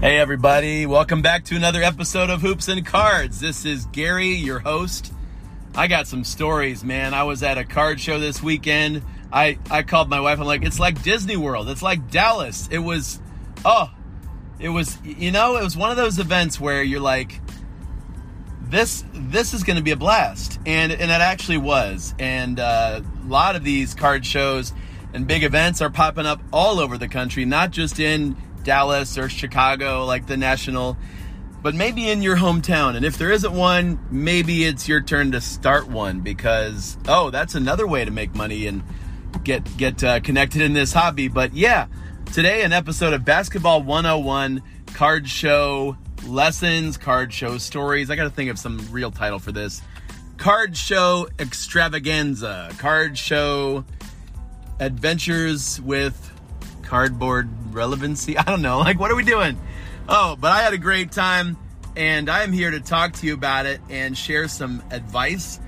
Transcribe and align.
Hey, 0.00 0.20
everybody. 0.20 0.86
Welcome 0.86 1.22
back 1.22 1.44
to 1.46 1.56
another 1.56 1.82
episode 1.82 2.30
of 2.30 2.40
Hoops 2.40 2.68
and 2.68 2.86
Cards. 2.86 3.40
This 3.40 3.64
is 3.64 3.86
Gary, 3.86 4.28
your 4.28 4.60
host. 4.60 5.12
I 5.74 5.88
got 5.88 6.06
some 6.06 6.22
stories, 6.22 6.84
man. 6.84 7.14
I 7.14 7.24
was 7.24 7.42
at 7.42 7.58
a 7.58 7.64
card 7.64 7.98
show 7.98 8.20
this 8.20 8.40
weekend. 8.40 9.02
I, 9.32 9.58
I 9.68 9.82
called 9.82 10.08
my 10.08 10.20
wife. 10.20 10.38
I'm 10.38 10.46
like, 10.46 10.62
it's 10.62 10.78
like 10.78 11.02
Disney 11.02 11.36
World. 11.36 11.68
It's 11.68 11.82
like 11.82 12.12
Dallas. 12.12 12.68
It 12.70 12.78
was, 12.78 13.20
oh, 13.64 13.90
it 14.60 14.68
was, 14.68 15.02
you 15.02 15.32
know, 15.32 15.56
it 15.56 15.64
was 15.64 15.76
one 15.76 15.90
of 15.90 15.96
those 15.96 16.20
events 16.20 16.60
where 16.60 16.80
you're 16.80 17.00
like, 17.00 17.40
this 18.68 19.02
this 19.14 19.52
is 19.52 19.64
going 19.64 19.78
to 19.78 19.82
be 19.82 19.90
a 19.90 19.96
blast, 19.96 20.60
and 20.64 20.92
and 20.92 21.10
it 21.10 21.20
actually 21.20 21.58
was. 21.58 22.14
And 22.20 22.60
uh, 22.60 23.00
a 23.02 23.26
lot 23.26 23.56
of 23.56 23.64
these 23.64 23.94
card 23.94 24.24
shows 24.24 24.72
and 25.12 25.26
big 25.26 25.42
events 25.42 25.80
are 25.80 25.90
popping 25.90 26.26
up 26.26 26.40
all 26.52 26.78
over 26.78 26.98
the 26.98 27.08
country, 27.08 27.44
not 27.44 27.72
just 27.72 27.98
in 27.98 28.36
Dallas 28.68 29.16
or 29.16 29.30
Chicago, 29.30 30.04
like 30.04 30.26
the 30.26 30.36
national, 30.36 30.98
but 31.62 31.74
maybe 31.74 32.10
in 32.10 32.20
your 32.20 32.36
hometown. 32.36 32.96
And 32.96 33.04
if 33.04 33.16
there 33.16 33.30
isn't 33.30 33.54
one, 33.54 33.98
maybe 34.10 34.64
it's 34.64 34.86
your 34.86 35.00
turn 35.00 35.32
to 35.32 35.40
start 35.40 35.88
one 35.88 36.20
because 36.20 36.98
oh, 37.08 37.30
that's 37.30 37.54
another 37.54 37.86
way 37.86 38.04
to 38.04 38.10
make 38.10 38.34
money 38.34 38.66
and 38.66 38.82
get 39.42 39.74
get 39.78 40.04
uh, 40.04 40.20
connected 40.20 40.60
in 40.60 40.74
this 40.74 40.92
hobby. 40.92 41.28
But 41.28 41.54
yeah, 41.54 41.86
today 42.34 42.62
an 42.62 42.74
episode 42.74 43.14
of 43.14 43.24
Basketball 43.24 43.82
101 43.82 44.62
Card 44.92 45.26
Show 45.26 45.96
Lessons, 46.26 46.98
Card 46.98 47.32
Show 47.32 47.56
Stories. 47.56 48.10
I 48.10 48.16
got 48.16 48.24
to 48.24 48.30
think 48.30 48.50
of 48.50 48.58
some 48.58 48.86
real 48.90 49.10
title 49.10 49.38
for 49.38 49.50
this. 49.50 49.80
Card 50.36 50.76
Show 50.76 51.26
Extravaganza, 51.38 52.70
Card 52.76 53.16
Show 53.16 53.86
Adventures 54.78 55.80
with 55.80 56.37
cardboard 56.88 57.50
relevancy. 57.70 58.36
I 58.38 58.42
don't 58.44 58.62
know. 58.62 58.78
Like, 58.78 58.98
what 58.98 59.10
are 59.10 59.16
we 59.16 59.24
doing? 59.24 59.60
Oh, 60.08 60.36
but 60.40 60.52
I 60.52 60.62
had 60.62 60.72
a 60.72 60.78
great 60.78 61.12
time, 61.12 61.58
and 61.96 62.30
I 62.30 62.42
am 62.42 62.52
here 62.52 62.70
to 62.70 62.80
talk 62.80 63.12
to 63.14 63.26
you 63.26 63.34
about 63.34 63.66
it 63.66 63.80
and 63.90 64.16
share 64.16 64.48
some 64.48 64.82
advice 64.90 65.60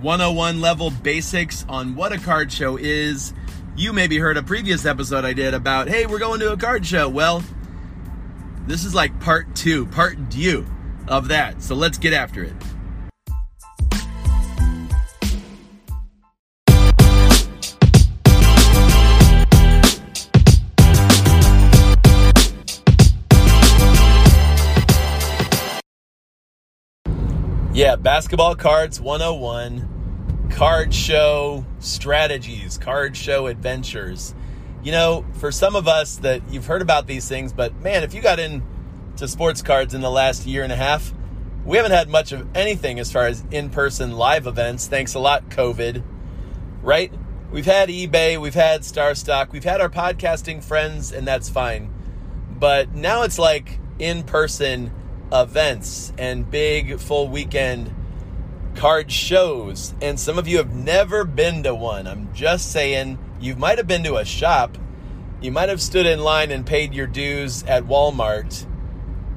101 0.00 0.60
level 0.60 0.90
basics 0.90 1.66
on 1.68 1.96
what 1.96 2.12
a 2.12 2.18
card 2.18 2.52
show 2.52 2.76
is. 2.76 3.34
You 3.76 3.92
maybe 3.92 4.18
heard 4.18 4.36
a 4.36 4.42
previous 4.42 4.86
episode 4.86 5.24
I 5.24 5.32
did 5.32 5.54
about, 5.54 5.88
hey, 5.88 6.06
we're 6.06 6.18
going 6.18 6.40
to 6.40 6.52
a 6.52 6.56
card 6.56 6.86
show. 6.86 7.08
Well, 7.08 7.42
this 8.66 8.84
is 8.84 8.94
like 8.94 9.18
part 9.20 9.56
two, 9.56 9.86
part 9.86 10.28
due 10.28 10.66
of 11.08 11.28
that. 11.28 11.62
So 11.62 11.74
let's 11.74 11.98
get 11.98 12.12
after 12.12 12.44
it. 12.44 12.54
Yeah, 27.72 27.94
Basketball 27.94 28.56
Cards 28.56 29.00
101, 29.00 30.48
card 30.50 30.92
show 30.92 31.64
strategies, 31.78 32.76
card 32.76 33.16
show 33.16 33.46
adventures. 33.46 34.34
You 34.82 34.90
know, 34.90 35.24
for 35.34 35.52
some 35.52 35.76
of 35.76 35.86
us 35.86 36.16
that 36.16 36.42
you've 36.50 36.66
heard 36.66 36.82
about 36.82 37.06
these 37.06 37.28
things, 37.28 37.52
but 37.52 37.80
man, 37.80 38.02
if 38.02 38.12
you 38.12 38.22
got 38.22 38.40
into 38.40 39.28
sports 39.28 39.62
cards 39.62 39.94
in 39.94 40.00
the 40.00 40.10
last 40.10 40.46
year 40.46 40.64
and 40.64 40.72
a 40.72 40.76
half, 40.76 41.14
we 41.64 41.76
haven't 41.76 41.92
had 41.92 42.08
much 42.08 42.32
of 42.32 42.44
anything 42.56 42.98
as 42.98 43.12
far 43.12 43.28
as 43.28 43.44
in 43.52 43.70
person 43.70 44.16
live 44.16 44.48
events. 44.48 44.88
Thanks 44.88 45.14
a 45.14 45.20
lot, 45.20 45.48
COVID. 45.48 46.02
Right? 46.82 47.14
We've 47.52 47.66
had 47.66 47.88
eBay, 47.88 48.36
we've 48.40 48.52
had 48.52 48.80
StarStock, 48.80 49.52
we've 49.52 49.62
had 49.62 49.80
our 49.80 49.88
podcasting 49.88 50.64
friends, 50.64 51.12
and 51.12 51.24
that's 51.24 51.48
fine. 51.48 51.94
But 52.50 52.96
now 52.96 53.22
it's 53.22 53.38
like 53.38 53.78
in 54.00 54.24
person 54.24 54.90
events 55.32 56.12
and 56.18 56.50
big 56.50 56.98
full 56.98 57.28
weekend 57.28 57.94
card 58.74 59.10
shows. 59.10 59.94
And 60.00 60.18
some 60.18 60.38
of 60.38 60.48
you 60.48 60.56
have 60.58 60.74
never 60.74 61.24
been 61.24 61.62
to 61.64 61.74
one. 61.74 62.06
I'm 62.06 62.32
just 62.34 62.70
saying, 62.72 63.18
you 63.40 63.56
might 63.56 63.78
have 63.78 63.86
been 63.86 64.04
to 64.04 64.16
a 64.16 64.24
shop. 64.24 64.76
You 65.40 65.52
might 65.52 65.68
have 65.68 65.80
stood 65.80 66.06
in 66.06 66.20
line 66.20 66.50
and 66.50 66.66
paid 66.66 66.94
your 66.94 67.06
dues 67.06 67.62
at 67.64 67.84
Walmart. 67.84 68.66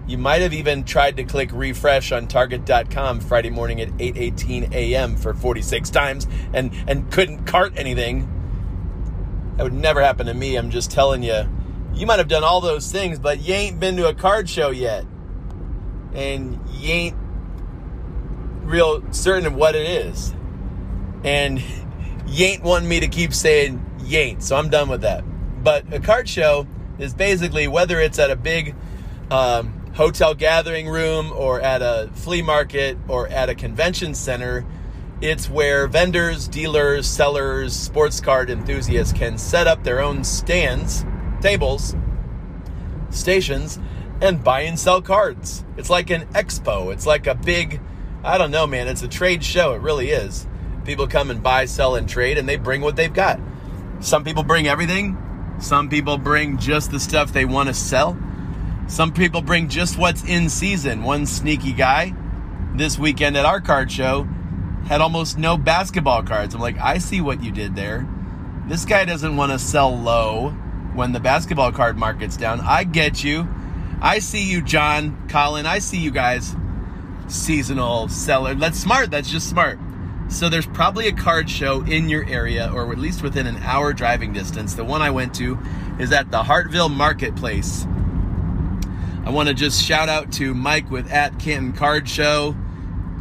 You 0.06 0.18
might 0.18 0.42
have 0.42 0.54
even 0.54 0.84
tried 0.84 1.16
to 1.18 1.24
click 1.24 1.50
refresh 1.54 2.12
on 2.12 2.28
target.com 2.28 3.22
Friday 3.22 3.50
morning 3.50 3.80
at 3.80 3.90
8:18 3.98 4.74
a.m. 4.74 5.16
for 5.16 5.34
46 5.34 5.90
times 5.92 6.28
and 6.54 6.74
and 6.88 7.10
couldn't 7.10 7.46
cart 7.46 7.74
anything. 7.78 8.30
That 9.56 9.64
would 9.64 9.74
never 9.74 10.02
happen 10.02 10.26
to 10.26 10.34
me. 10.34 10.58
I'm 10.58 10.72
just 10.72 10.92
telling 10.92 11.24
you. 11.24 11.48
You 11.94 12.06
might 12.08 12.18
have 12.18 12.28
done 12.28 12.44
all 12.44 12.60
those 12.60 12.92
things, 12.92 13.20
but 13.20 13.40
you 13.42 13.54
ain't 13.54 13.80
been 13.80 13.96
to 13.98 14.10
a 14.10 14.16
card 14.16 14.50
show 14.50 14.72
yet 14.72 15.06
and 16.14 16.60
you 16.72 16.92
ain't 16.92 17.18
real 18.62 19.04
certain 19.14 19.46
of 19.46 19.56
what 19.56 19.76
it 19.76 19.88
is. 19.88 20.34
And 21.24 21.62
you 22.28 22.46
ain't 22.46 22.64
wanting 22.64 22.90
me 22.90 23.00
to 23.00 23.08
keep 23.08 23.34
saying 23.34 23.84
you 24.06 24.20
ain't, 24.20 24.44
so 24.44 24.56
I'm 24.56 24.70
done 24.70 24.90
with 24.90 25.02
that. 25.02 25.24
But 25.64 25.92
a 25.94 26.00
card 26.00 26.28
show 26.28 26.68
is 27.00 27.14
basically 27.14 27.68
whether 27.68 28.00
it's 28.00 28.20
at 28.20 28.30
a 28.30 28.36
big 28.36 28.76
um, 29.32 29.92
hotel 29.96 30.34
gathering 30.34 30.88
room 30.88 31.32
or 31.36 31.62
at 31.62 31.82
a 31.82 32.10
flea 32.14 32.42
market 32.42 32.98
or 33.08 33.28
at 33.28 33.50
a 33.50 33.56
convention 33.56 34.14
center, 34.14 34.66
it's 35.22 35.50
where 35.50 35.88
vendors, 35.88 36.48
dealers, 36.48 37.08
sellers, 37.08 37.74
sports 37.74 38.20
card 38.20 38.50
enthusiasts 38.50 39.14
can 39.14 39.38
set 39.38 39.68
up 39.68 39.84
their 39.84 40.02
own 40.02 40.24
stands, 40.24 41.06
tables, 41.42 41.96
stations, 43.10 43.80
and 44.24 44.42
buy 44.42 44.62
and 44.62 44.80
sell 44.80 45.02
cards. 45.02 45.66
It's 45.76 45.90
like 45.90 46.10
an 46.10 46.26
expo. 46.28 46.94
It's 46.94 47.06
like 47.06 47.28
a 47.28 47.36
big, 47.36 47.82
I 48.24 48.38
don't 48.38 48.52
know, 48.52 48.66
man. 48.66 48.88
It's 48.88 49.04
a 49.04 49.08
trade 49.10 49.44
show. 49.44 49.74
It 49.74 49.82
really 49.82 50.12
is. 50.12 50.48
People 50.86 51.08
come 51.08 51.30
and 51.30 51.44
buy, 51.44 51.66
sell, 51.66 51.96
and 51.96 52.08
trade, 52.08 52.38
and 52.38 52.48
they 52.48 52.56
bring 52.56 52.80
what 52.82 52.96
they've 52.96 53.14
got. 53.14 53.38
Some 54.00 54.24
people 54.24 54.44
bring 54.44 54.66
everything. 54.66 55.18
Some 55.60 55.90
people 55.90 56.18
bring 56.18 56.58
just 56.58 56.90
the 56.90 57.02
stuff 57.02 57.34
they 57.34 57.44
want 57.44 57.68
to 57.68 57.74
sell. 57.74 58.18
Some 58.88 59.12
people 59.12 59.42
bring 59.42 59.68
just 59.68 59.98
what's 59.98 60.24
in 60.24 60.50
season. 60.50 61.04
One 61.04 61.26
sneaky 61.26 61.74
guy 61.74 62.14
this 62.76 62.98
weekend 62.98 63.36
at 63.36 63.46
our 63.46 63.60
card 63.60 63.92
show 63.92 64.24
had 64.88 65.02
almost 65.02 65.38
no 65.38 65.58
basketball 65.58 66.24
cards. 66.24 66.56
I'm 66.56 66.62
like, 66.62 66.80
I 66.80 66.98
see 66.98 67.20
what 67.20 67.44
you 67.44 67.52
did 67.52 67.76
there. 67.76 68.08
This 68.68 68.86
guy 68.86 69.04
doesn't 69.04 69.36
want 69.36 69.52
to 69.52 69.60
sell 69.60 69.98
low 69.98 70.52
when 70.94 71.12
the 71.12 71.20
basketball 71.20 71.74
card 71.74 71.98
market's 71.98 72.38
down. 72.38 72.62
I 72.62 72.86
get 72.86 73.22
you. 73.22 73.48
I 74.04 74.20
see 74.20 74.44
you, 74.44 74.62
John, 74.62 75.30
Colin. 75.30 75.66
I 75.66 75.80
see 75.80 75.98
you 75.98 76.12
guys. 76.12 76.58
Seasonal 77.30 78.10
seller. 78.10 78.54
That's 78.54 78.78
smart. 78.78 79.12
That's 79.12 79.32
just 79.32 79.50
smart. 79.50 79.80
So 80.28 80.50
there's 80.50 80.66
probably 80.66 81.08
a 81.08 81.14
card 81.14 81.50
show 81.50 81.84
in 81.84 82.10
your 82.10 82.28
area, 82.28 82.70
or 82.74 82.92
at 82.92 82.98
least 82.98 83.24
within 83.24 83.48
an 83.48 83.56
hour 83.58 83.94
driving 83.94 84.34
distance. 84.34 84.74
The 84.74 84.84
one 84.84 85.02
I 85.02 85.10
went 85.10 85.34
to 85.36 85.58
is 86.00 86.12
at 86.12 86.32
the 86.32 86.44
Hartville 86.44 86.94
Marketplace. 86.94 87.86
I 89.26 89.30
want 89.30 89.48
to 89.48 89.54
just 89.54 89.82
shout 89.82 90.10
out 90.10 90.34
to 90.34 90.54
Mike 90.54 90.92
with 90.92 91.10
at 91.10 91.40
Canton 91.40 91.72
Card 91.72 92.10
Show. 92.10 92.58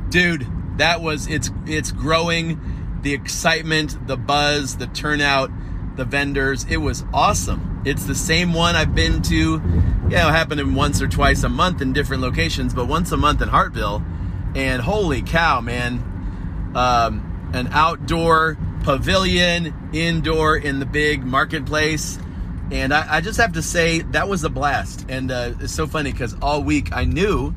Dude, 0.09 0.49
that 0.79 1.01
was 1.01 1.29
it's 1.29 1.53
it's 1.65 1.93
growing. 1.93 2.99
The 3.03 3.15
excitement, 3.15 4.05
the 4.09 4.17
buzz, 4.17 4.79
the 4.79 4.89
turnout, 4.89 5.51
the 5.97 6.05
vendors. 6.05 6.65
It 6.69 6.79
was 6.79 7.05
awesome. 7.13 7.83
It's 7.85 8.05
the 8.05 8.15
same 8.15 8.53
one 8.53 8.77
I've 8.77 8.95
been 8.95 9.23
to 9.23 9.35
you 9.35 9.61
know, 10.09 10.29
happening 10.29 10.75
once 10.75 11.01
or 11.01 11.09
twice 11.09 11.43
a 11.43 11.49
month 11.49 11.81
in 11.81 11.93
different 11.93 12.23
locations, 12.23 12.75
but 12.75 12.87
once 12.87 13.13
a 13.13 13.17
month 13.17 13.43
in 13.43 13.49
Hartville. 13.49 14.05
And 14.55 14.83
holy 14.83 15.23
cow, 15.23 15.61
man. 15.61 16.73
Um, 16.75 17.51
an 17.55 17.69
outdoor 17.73 18.59
pavilion, 18.83 19.91
indoor 19.93 20.57
in 20.57 20.79
the 20.79 20.87
big 20.87 21.25
marketplace. 21.25 22.19
And 22.71 22.93
I, 22.93 23.17
I 23.17 23.21
just 23.21 23.39
have 23.39 23.53
to 23.53 23.63
say, 23.63 24.01
that 24.01 24.29
was 24.29 24.45
a 24.45 24.49
blast. 24.49 25.07
And 25.09 25.31
uh, 25.31 25.55
it's 25.61 25.73
so 25.73 25.87
funny 25.87 26.13
because 26.13 26.35
all 26.41 26.63
week 26.63 26.91
I 26.93 27.05
knew 27.05 27.55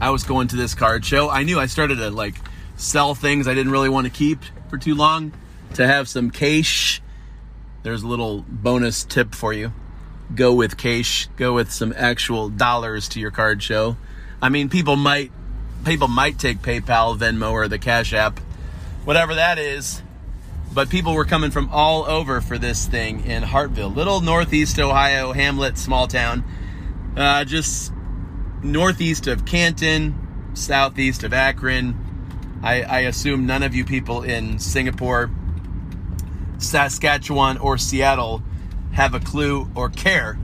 I 0.00 0.10
was 0.10 0.24
going 0.24 0.48
to 0.48 0.56
this 0.56 0.74
card 0.74 1.04
show. 1.04 1.28
I 1.28 1.42
knew 1.42 1.58
I 1.58 1.66
started 1.66 1.96
to 1.96 2.10
like 2.10 2.36
sell 2.76 3.14
things 3.14 3.46
I 3.46 3.54
didn't 3.54 3.72
really 3.72 3.90
want 3.90 4.06
to 4.06 4.12
keep 4.12 4.40
for 4.68 4.78
too 4.78 4.94
long 4.94 5.32
to 5.74 5.86
have 5.86 6.08
some 6.08 6.30
cash. 6.30 7.02
There's 7.82 8.02
a 8.02 8.08
little 8.08 8.44
bonus 8.48 9.04
tip 9.04 9.34
for 9.34 9.52
you 9.52 9.72
go 10.34 10.54
with 10.54 10.76
cash, 10.76 11.28
go 11.36 11.54
with 11.54 11.72
some 11.72 11.92
actual 11.96 12.48
dollars 12.48 13.08
to 13.08 13.20
your 13.20 13.30
card 13.30 13.62
show. 13.62 13.96
I 14.40 14.48
mean, 14.48 14.68
people 14.68 14.96
might 14.96 15.32
people 15.84 16.08
might 16.08 16.38
take 16.38 16.58
PayPal, 16.58 17.18
Venmo, 17.18 17.52
or 17.52 17.68
the 17.68 17.78
Cash 17.78 18.12
App, 18.12 18.38
whatever 19.04 19.34
that 19.34 19.58
is. 19.58 20.02
But 20.72 20.88
people 20.88 21.14
were 21.14 21.24
coming 21.24 21.50
from 21.50 21.68
all 21.70 22.04
over 22.04 22.40
for 22.40 22.56
this 22.56 22.86
thing 22.86 23.24
in 23.24 23.42
Hartville, 23.42 23.94
little 23.94 24.20
northeast 24.20 24.78
Ohio 24.78 25.32
hamlet, 25.32 25.76
small 25.76 26.06
town, 26.06 26.44
uh, 27.16 27.44
just 27.44 27.92
northeast 28.62 29.26
of 29.26 29.44
Canton, 29.44 30.52
southeast 30.54 31.24
of 31.24 31.32
Akron. 31.32 31.96
I, 32.62 32.82
I 32.82 32.98
assume 33.00 33.46
none 33.46 33.64
of 33.64 33.74
you 33.74 33.84
people 33.84 34.22
in 34.22 34.60
Singapore, 34.60 35.28
Saskatchewan, 36.60 37.58
or 37.58 37.78
Seattle 37.78 38.42
have 38.92 39.14
a 39.14 39.20
clue 39.20 39.68
or 39.74 39.88
care 39.88 40.38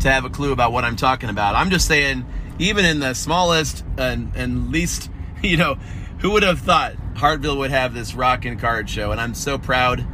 to 0.00 0.10
have 0.10 0.24
a 0.24 0.30
clue 0.30 0.52
about 0.52 0.72
what 0.72 0.84
I'm 0.84 0.96
talking 0.96 1.30
about. 1.30 1.54
I'm 1.54 1.70
just 1.70 1.86
saying, 1.86 2.26
even 2.58 2.84
in 2.84 3.00
the 3.00 3.14
smallest 3.14 3.84
and, 3.96 4.32
and 4.34 4.70
least, 4.70 5.10
you 5.42 5.56
know, 5.56 5.74
who 6.18 6.30
would 6.32 6.42
have 6.42 6.60
thought 6.60 6.94
Hartville 7.14 7.58
would 7.58 7.70
have 7.70 7.94
this 7.94 8.14
rock 8.14 8.44
and 8.44 8.58
card 8.58 8.88
show? 8.88 9.12
And 9.12 9.20
I'm 9.20 9.34
so 9.34 9.58
proud 9.58 10.06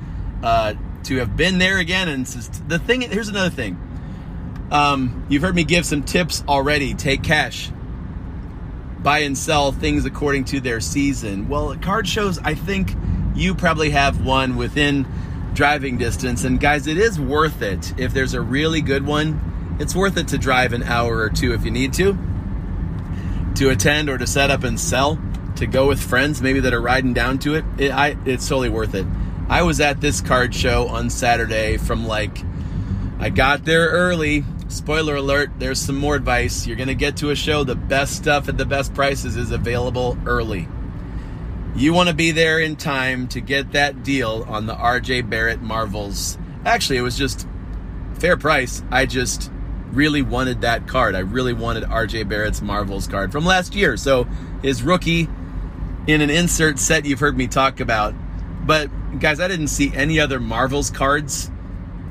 uh, 0.43 0.75
to 1.05 1.17
have 1.17 1.37
been 1.37 1.59
there 1.59 1.79
again. 1.79 2.09
And 2.09 2.27
the 2.27 2.79
thing, 2.79 3.03
here's 3.03 3.29
another 3.29 3.51
thing. 3.51 3.79
Um, 4.71 5.27
you've 5.29 5.43
heard 5.43 5.55
me 5.55 5.65
give 5.65 5.85
some 5.85 6.03
tips 6.03 6.45
already. 6.49 6.95
Take 6.95 7.23
cash. 7.23 7.71
Buy 9.01 9.21
and 9.21 9.37
sell 9.37 9.73
things 9.73 10.05
according 10.05 10.45
to 10.47 10.61
their 10.61 10.81
season. 10.81 11.49
Well, 11.49 11.75
card 11.77 12.07
shows, 12.07 12.39
I 12.39 12.55
think 12.55 12.95
you 13.35 13.55
probably 13.55 13.91
have 13.91 14.25
one 14.25 14.57
within 14.57 15.07
driving 15.55 15.99
distance. 15.99 16.45
And 16.45 16.61
guys, 16.61 16.87
it 16.87 16.99
is 16.99 17.21
worth 17.21 17.63
it. 17.63 17.99
If 17.99 18.13
there's 18.13 18.35
a 18.35 18.41
really 18.41 18.81
good 18.81 19.05
one, 19.05 19.77
it's 19.81 19.95
worth 19.95 20.17
it 20.17 20.29
to 20.29 20.39
drive 20.39 20.73
an 20.73 20.83
hour 20.83 21.19
or 21.19 21.31
two 21.31 21.55
if 21.55 21.65
you 21.65 21.71
need 21.71 21.93
to, 21.95 22.19
to 23.57 23.71
attend 23.71 24.11
or 24.11 24.19
to 24.19 24.27
set 24.27 24.51
up 24.51 24.65
and 24.65 24.79
sell, 24.79 25.19
to 25.57 25.67
go 25.67 25.89
with 25.89 26.01
friends 26.01 26.41
maybe 26.43 26.61
that 26.61 26.75
are 26.75 26.81
riding 26.81 27.15
down 27.15 27.39
to 27.41 27.55
it. 27.55 27.65
it 27.79 27.91
I, 27.91 28.17
it's 28.25 28.49
totally 28.49 28.69
worth 28.69 28.95
it. 28.95 29.07
I 29.49 29.63
was 29.63 29.81
at 29.81 30.01
this 30.01 30.21
card 30.21 30.55
show 30.55 30.87
on 30.89 31.11
Saturday 31.11 31.77
from 31.77 32.07
like, 32.07 32.39
I 33.19 33.31
got 33.31 33.65
there 33.65 33.89
early. 33.89 34.45
Spoiler 34.69 35.17
alert, 35.17 35.51
there's 35.59 35.81
some 35.81 35.97
more 35.97 36.15
advice. 36.15 36.67
You're 36.67 36.77
going 36.77 36.89
to 36.89 36.95
get 36.95 37.17
to 37.19 37.31
a 37.31 37.35
show, 37.35 37.65
the 37.65 37.75
best 37.75 38.15
stuff 38.15 38.49
at 38.49 38.57
the 38.57 38.65
best 38.65 38.95
prices 38.95 39.37
is 39.37 39.51
available 39.51 40.17
early. 40.27 40.69
You 41.75 41.93
want 41.93 42.09
to 42.09 42.15
be 42.15 42.33
there 42.33 42.59
in 42.59 42.77
time 42.77 43.29
to 43.29 43.41
get 43.41 43.73
that 43.73 44.03
deal 44.03 44.45
on 44.49 44.67
the 44.67 44.75
RJ 44.75 45.31
Barrett 45.31 45.61
Marvels. 45.61 46.37
Actually, 46.65 46.99
it 46.99 47.03
was 47.03 47.17
just 47.17 47.47
fair 48.19 48.37
price. 48.37 48.83
I 48.91 49.07
just 49.07 49.51
really 49.93 50.23
wanted 50.23 50.61
that 50.61 50.87
card. 50.87 51.15
I 51.15 51.21
really 51.21 51.53
wanted 51.53 51.85
RJ 51.85 52.29
Barrett's 52.29 52.61
Marvels 52.61 53.07
card 53.07 53.33
from 53.33 53.45
last 53.45 53.75
year. 53.75 53.97
So 53.97 54.25
his 54.63 54.83
rookie 54.83 55.29
in 56.07 56.21
an 56.21 56.31
insert 56.31 56.79
set 56.79 57.05
you've 57.05 57.21
heard 57.21 57.37
me 57.37 57.47
talk 57.47 57.81
about. 57.81 58.15
But 58.67 58.91
guys, 59.19 59.41
I 59.41 59.49
didn't 59.49 59.69
see 59.69 59.93
any 59.95 60.21
other 60.21 60.41
Marvels 60.41 60.91
cards 60.91 61.51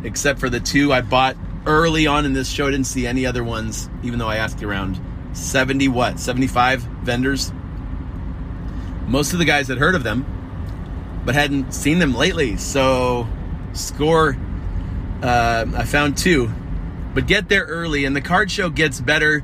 except 0.03 0.39
for 0.39 0.49
the 0.49 0.59
two 0.59 0.93
I 0.93 1.01
bought 1.01 1.35
early 1.65 2.07
on 2.07 2.25
in 2.25 2.33
this 2.33 2.49
show. 2.49 2.67
I 2.67 2.71
didn't 2.71 2.87
see 2.87 3.05
any 3.05 3.25
other 3.25 3.43
ones, 3.43 3.89
even 4.03 4.19
though 4.19 4.27
I 4.27 4.37
asked 4.37 4.63
around 4.63 4.99
70 5.33 5.89
what, 5.89 6.19
75 6.19 6.81
vendors. 6.81 7.51
Most 9.09 9.33
of 9.33 9.39
the 9.39 9.45
guys 9.45 9.67
had 9.67 9.77
heard 9.77 9.95
of 9.95 10.03
them, 10.03 10.25
but 11.25 11.35
hadn't 11.35 11.73
seen 11.73 11.99
them 11.99 12.13
lately. 12.13 12.57
So, 12.57 13.27
score, 13.73 14.37
uh, 15.21 15.65
I 15.75 15.83
found 15.85 16.17
two. 16.17 16.49
But 17.13 17.27
get 17.27 17.49
there 17.49 17.65
early, 17.65 18.05
and 18.05 18.15
the 18.15 18.21
card 18.21 18.51
show 18.51 18.69
gets 18.69 19.01
better 19.01 19.43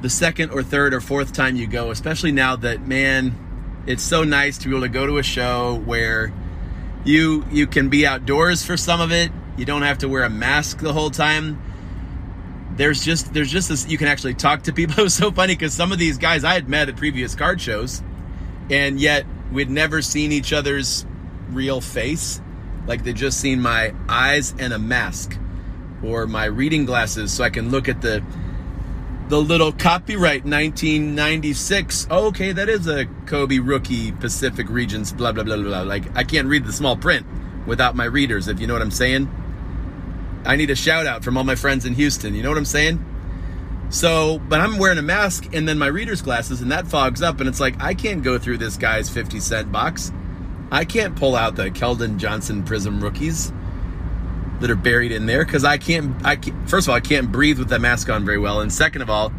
the 0.00 0.08
second 0.08 0.50
or 0.50 0.62
third 0.62 0.94
or 0.94 1.00
fourth 1.00 1.32
time 1.32 1.56
you 1.56 1.66
go, 1.66 1.90
especially 1.90 2.32
now 2.32 2.56
that, 2.56 2.86
man, 2.86 3.82
it's 3.86 4.02
so 4.02 4.24
nice 4.24 4.58
to 4.58 4.68
be 4.68 4.74
able 4.74 4.86
to 4.86 4.88
go 4.88 5.06
to 5.06 5.18
a 5.18 5.22
show 5.22 5.80
where 5.84 6.32
you 7.04 7.44
you 7.50 7.66
can 7.66 7.88
be 7.88 8.06
outdoors 8.06 8.64
for 8.64 8.76
some 8.76 9.00
of 9.00 9.10
it 9.10 9.32
you 9.56 9.64
don't 9.64 9.82
have 9.82 9.98
to 9.98 10.08
wear 10.08 10.24
a 10.24 10.30
mask 10.30 10.78
the 10.78 10.92
whole 10.92 11.10
time. 11.10 11.60
There's 12.76 13.04
just 13.04 13.34
there's 13.34 13.50
just 13.50 13.68
this 13.68 13.86
you 13.88 13.98
can 13.98 14.08
actually 14.08 14.34
talk 14.34 14.62
to 14.62 14.72
people. 14.72 14.94
It 14.98 15.02
was 15.02 15.14
so 15.14 15.30
funny 15.30 15.54
because 15.54 15.74
some 15.74 15.92
of 15.92 15.98
these 15.98 16.18
guys 16.18 16.44
I 16.44 16.54
had 16.54 16.68
met 16.68 16.88
at 16.88 16.96
previous 16.96 17.34
card 17.34 17.60
shows, 17.60 18.02
and 18.70 19.00
yet 19.00 19.26
we'd 19.52 19.70
never 19.70 20.02
seen 20.02 20.32
each 20.32 20.52
other's 20.52 21.06
real 21.50 21.80
face. 21.80 22.40
Like 22.86 23.04
they'd 23.04 23.16
just 23.16 23.40
seen 23.40 23.60
my 23.60 23.94
eyes 24.08 24.54
and 24.58 24.72
a 24.72 24.78
mask, 24.78 25.38
or 26.02 26.26
my 26.26 26.46
reading 26.46 26.84
glasses, 26.84 27.32
so 27.32 27.44
I 27.44 27.50
can 27.50 27.70
look 27.70 27.88
at 27.88 28.02
the 28.02 28.22
the 29.28 29.40
little 29.40 29.72
copyright 29.72 30.44
1996. 30.44 32.08
Oh, 32.10 32.26
okay, 32.26 32.52
that 32.52 32.68
is 32.68 32.86
a 32.86 33.06
Kobe 33.26 33.58
rookie 33.58 34.12
Pacific 34.12 34.68
Regions. 34.68 35.12
Blah 35.12 35.32
blah 35.32 35.44
blah 35.44 35.56
blah. 35.56 35.82
Like 35.82 36.04
I 36.16 36.24
can't 36.24 36.48
read 36.48 36.64
the 36.64 36.72
small 36.72 36.96
print 36.96 37.26
without 37.66 37.94
my 37.94 38.04
readers, 38.04 38.48
if 38.48 38.60
you 38.60 38.66
know 38.66 38.72
what 38.72 38.82
I'm 38.82 38.90
saying. 38.90 39.30
I 40.44 40.56
need 40.56 40.70
a 40.70 40.74
shout 40.74 41.06
out 41.06 41.22
from 41.22 41.36
all 41.36 41.44
my 41.44 41.54
friends 41.54 41.84
in 41.84 41.94
Houston. 41.94 42.34
You 42.34 42.42
know 42.42 42.48
what 42.48 42.58
I'm 42.58 42.64
saying? 42.64 43.04
So, 43.92 44.38
but 44.38 44.58
I'm 44.58 44.78
wearing 44.78 44.96
a 44.96 45.02
mask 45.02 45.54
and 45.54 45.68
then 45.68 45.78
my 45.78 45.86
reader's 45.86 46.22
glasses, 46.22 46.62
and 46.62 46.72
that 46.72 46.86
fogs 46.86 47.20
up, 47.20 47.40
and 47.40 47.48
it's 47.48 47.60
like 47.60 47.80
I 47.80 47.92
can't 47.92 48.22
go 48.22 48.38
through 48.38 48.56
this 48.56 48.78
guy's 48.78 49.10
50 49.10 49.38
cent 49.38 49.70
box. 49.70 50.10
I 50.70 50.86
can't 50.86 51.14
pull 51.14 51.36
out 51.36 51.56
the 51.56 51.70
Keldon 51.70 52.16
Johnson 52.16 52.64
Prizm 52.64 53.02
rookies 53.02 53.52
that 54.60 54.70
are 54.70 54.76
buried 54.76 55.12
in 55.12 55.26
there 55.26 55.44
because 55.44 55.62
I 55.62 55.76
can't. 55.76 56.24
I 56.24 56.36
can't, 56.36 56.70
first 56.70 56.86
of 56.86 56.90
all, 56.90 56.96
I 56.96 57.00
can't 57.00 57.30
breathe 57.30 57.58
with 57.58 57.68
that 57.68 57.82
mask 57.82 58.08
on 58.08 58.24
very 58.24 58.38
well, 58.38 58.62
and 58.62 58.72
second 58.72 59.02
of 59.02 59.10
all, 59.10 59.30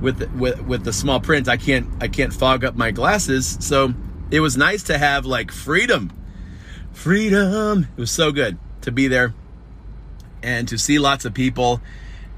with 0.00 0.22
with 0.32 0.62
with 0.62 0.84
the 0.84 0.92
small 0.94 1.20
print, 1.20 1.46
I 1.46 1.58
can't 1.58 1.86
I 2.00 2.08
can't 2.08 2.32
fog 2.32 2.64
up 2.64 2.74
my 2.74 2.92
glasses. 2.92 3.58
So 3.60 3.92
it 4.30 4.40
was 4.40 4.56
nice 4.56 4.84
to 4.84 4.96
have 4.96 5.26
like 5.26 5.52
freedom, 5.52 6.10
freedom. 6.92 7.88
It 7.94 8.00
was 8.00 8.10
so 8.10 8.32
good 8.32 8.56
to 8.80 8.90
be 8.90 9.06
there 9.06 9.34
and 10.42 10.66
to 10.68 10.78
see 10.78 10.98
lots 10.98 11.26
of 11.26 11.34
people. 11.34 11.82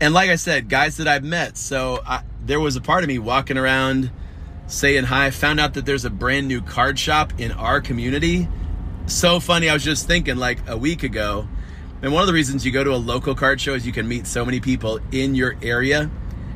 And 0.00 0.12
like 0.12 0.30
I 0.30 0.36
said, 0.36 0.68
guys 0.68 0.96
that 0.96 1.08
I've 1.08 1.24
met. 1.24 1.56
So 1.56 2.00
I, 2.06 2.22
there 2.44 2.60
was 2.60 2.76
a 2.76 2.80
part 2.80 3.04
of 3.04 3.08
me 3.08 3.18
walking 3.18 3.56
around 3.56 4.10
saying 4.66 5.04
hi, 5.04 5.30
found 5.30 5.60
out 5.60 5.74
that 5.74 5.86
there's 5.86 6.04
a 6.04 6.10
brand 6.10 6.48
new 6.48 6.60
card 6.60 6.98
shop 6.98 7.32
in 7.38 7.52
our 7.52 7.80
community. 7.80 8.48
So 9.06 9.40
funny. 9.40 9.68
I 9.68 9.74
was 9.74 9.84
just 9.84 10.06
thinking 10.06 10.36
like 10.36 10.58
a 10.68 10.76
week 10.76 11.02
ago. 11.02 11.48
And 12.02 12.12
one 12.12 12.22
of 12.22 12.26
the 12.26 12.32
reasons 12.32 12.66
you 12.66 12.72
go 12.72 12.84
to 12.84 12.92
a 12.92 12.96
local 12.96 13.34
card 13.34 13.60
show 13.60 13.74
is 13.74 13.86
you 13.86 13.92
can 13.92 14.08
meet 14.08 14.26
so 14.26 14.44
many 14.44 14.60
people 14.60 15.00
in 15.12 15.34
your 15.34 15.56
area 15.62 16.10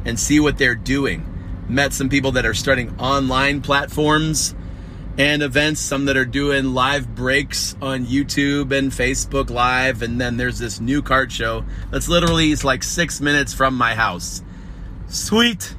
and 0.04 0.18
see 0.18 0.40
what 0.40 0.58
they're 0.58 0.74
doing. 0.74 1.24
Met 1.68 1.92
some 1.92 2.08
people 2.08 2.32
that 2.32 2.44
are 2.44 2.54
starting 2.54 2.98
online 2.98 3.60
platforms 3.60 4.54
and 5.18 5.42
events, 5.42 5.80
some 5.80 6.04
that 6.04 6.16
are 6.16 6.24
doing 6.24 6.74
live 6.74 7.12
breaks 7.16 7.76
on 7.82 8.06
YouTube 8.06 8.70
and 8.70 8.92
Facebook 8.92 9.50
Live. 9.50 10.00
And 10.00 10.20
then 10.20 10.36
there's 10.36 10.60
this 10.60 10.80
new 10.80 11.02
card 11.02 11.32
show 11.32 11.64
that's 11.90 12.08
literally 12.08 12.52
it's 12.52 12.62
like 12.62 12.84
six 12.84 13.20
minutes 13.20 13.52
from 13.52 13.74
my 13.74 13.96
house. 13.96 14.42
Sweet. 15.08 15.74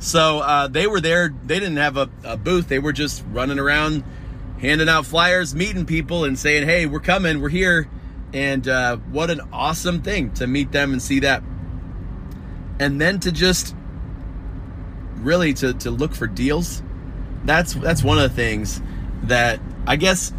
So 0.00 0.40
uh, 0.40 0.66
they 0.66 0.88
were 0.88 1.00
there. 1.00 1.32
They 1.44 1.60
didn't 1.60 1.76
have 1.76 1.96
a, 1.96 2.10
a 2.24 2.36
booth. 2.36 2.66
They 2.66 2.80
were 2.80 2.92
just 2.92 3.22
running 3.30 3.60
around, 3.60 4.02
handing 4.58 4.88
out 4.88 5.06
flyers, 5.06 5.54
meeting 5.54 5.86
people, 5.86 6.24
and 6.24 6.36
saying, 6.36 6.66
"Hey, 6.66 6.86
we're 6.86 6.98
coming. 6.98 7.40
We're 7.40 7.50
here." 7.50 7.88
And 8.32 8.66
uh, 8.66 8.96
what 8.96 9.30
an 9.30 9.42
awesome 9.52 10.02
thing 10.02 10.32
to 10.34 10.48
meet 10.48 10.72
them 10.72 10.92
and 10.92 11.00
see 11.00 11.20
that, 11.20 11.44
and 12.80 13.00
then 13.00 13.20
to 13.20 13.30
just 13.30 13.76
really 15.18 15.54
to 15.54 15.72
to 15.74 15.92
look 15.92 16.16
for 16.16 16.26
deals 16.26 16.82
that's 17.44 17.74
that's 17.74 18.02
one 18.02 18.18
of 18.18 18.30
the 18.30 18.36
things 18.36 18.80
that 19.24 19.60
I 19.86 19.96
guess 19.96 20.32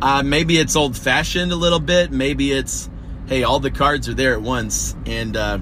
uh, 0.00 0.22
maybe 0.22 0.58
it's 0.58 0.74
old 0.74 0.96
fashioned 0.96 1.52
a 1.52 1.56
little 1.56 1.80
bit. 1.80 2.10
Maybe 2.10 2.52
it's 2.52 2.90
hey, 3.26 3.44
all 3.44 3.60
the 3.60 3.70
cards 3.70 4.08
are 4.08 4.14
there 4.14 4.34
at 4.34 4.42
once, 4.42 4.96
and 5.06 5.36
uh, 5.36 5.58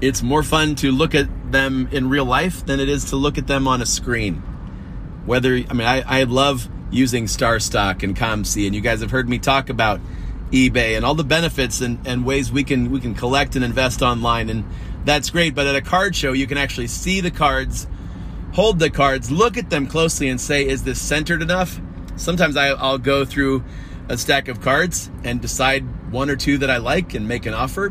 it's 0.00 0.22
more 0.22 0.42
fun 0.42 0.74
to 0.76 0.90
look 0.90 1.14
at 1.14 1.28
them 1.52 1.88
in 1.92 2.08
real 2.08 2.24
life 2.24 2.64
than 2.64 2.80
it 2.80 2.88
is 2.88 3.06
to 3.06 3.16
look 3.16 3.38
at 3.38 3.46
them 3.46 3.68
on 3.68 3.82
a 3.82 3.86
screen. 3.86 4.36
Whether 5.26 5.54
I 5.54 5.72
mean, 5.74 5.86
I, 5.86 6.20
I 6.20 6.22
love 6.24 6.68
using 6.90 7.26
StarStock 7.26 8.02
and 8.02 8.16
COMC, 8.16 8.66
and 8.66 8.74
you 8.74 8.80
guys 8.80 9.00
have 9.00 9.10
heard 9.10 9.28
me 9.28 9.38
talk 9.38 9.68
about 9.68 10.00
eBay 10.50 10.96
and 10.96 11.04
all 11.04 11.14
the 11.14 11.24
benefits 11.24 11.82
and, 11.82 12.06
and 12.06 12.24
ways 12.24 12.50
we 12.50 12.64
can 12.64 12.90
we 12.90 13.00
can 13.00 13.14
collect 13.14 13.54
and 13.54 13.64
invest 13.64 14.00
online, 14.02 14.48
and 14.48 14.64
that's 15.04 15.30
great. 15.30 15.54
But 15.54 15.66
at 15.66 15.76
a 15.76 15.82
card 15.82 16.16
show, 16.16 16.32
you 16.32 16.46
can 16.46 16.58
actually 16.58 16.86
see 16.86 17.20
the 17.20 17.30
cards 17.30 17.86
hold 18.58 18.80
the 18.80 18.90
cards, 18.90 19.30
look 19.30 19.56
at 19.56 19.70
them 19.70 19.86
closely, 19.86 20.28
and 20.28 20.40
say, 20.40 20.66
is 20.66 20.82
this 20.82 21.00
centered 21.00 21.42
enough? 21.42 21.80
Sometimes 22.16 22.56
I, 22.56 22.72
will 22.72 22.98
go 22.98 23.24
through 23.24 23.62
a 24.08 24.18
stack 24.18 24.48
of 24.48 24.60
cards 24.60 25.12
and 25.22 25.40
decide 25.40 25.84
one 26.10 26.28
or 26.28 26.34
two 26.34 26.58
that 26.58 26.68
I 26.68 26.78
like 26.78 27.14
and 27.14 27.28
make 27.28 27.46
an 27.46 27.54
offer, 27.54 27.90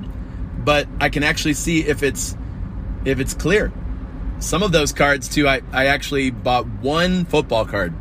but 0.57 0.85
I 0.99 1.07
can 1.07 1.23
actually 1.23 1.53
see 1.53 1.85
if 1.87 2.03
it's 2.03 2.35
if 3.05 3.21
it's 3.21 3.33
clear. 3.33 3.71
Some 4.39 4.61
of 4.61 4.73
those 4.73 4.91
cards 4.91 5.29
too, 5.29 5.47
I, 5.47 5.61
I 5.71 5.85
actually 5.85 6.31
bought 6.31 6.67
one 6.67 7.23
football 7.23 7.63
card. 7.63 7.93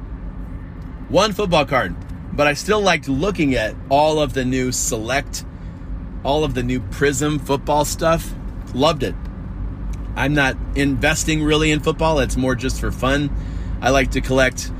One 1.08 1.34
football 1.34 1.66
card. 1.66 1.94
But 2.32 2.48
I 2.48 2.54
still 2.54 2.80
liked 2.80 3.08
looking 3.08 3.54
at 3.54 3.76
all 3.88 4.18
of 4.18 4.32
the 4.32 4.44
new 4.44 4.72
select, 4.72 5.44
all 6.24 6.42
of 6.42 6.54
the 6.54 6.64
new 6.64 6.80
Prizm 6.80 7.40
football 7.40 7.84
stuff. 7.84 8.34
Loved 8.74 9.04
it. 9.04 9.14
I'm 10.16 10.34
not 10.34 10.56
investing 10.74 11.42
really 11.42 11.70
in 11.70 11.80
football. 11.80 12.18
It's 12.20 12.36
more 12.36 12.54
just 12.54 12.80
for 12.80 12.90
fun. 12.90 13.30
I 13.80 13.90
like 13.90 14.12
to 14.12 14.20
collect 14.20 14.72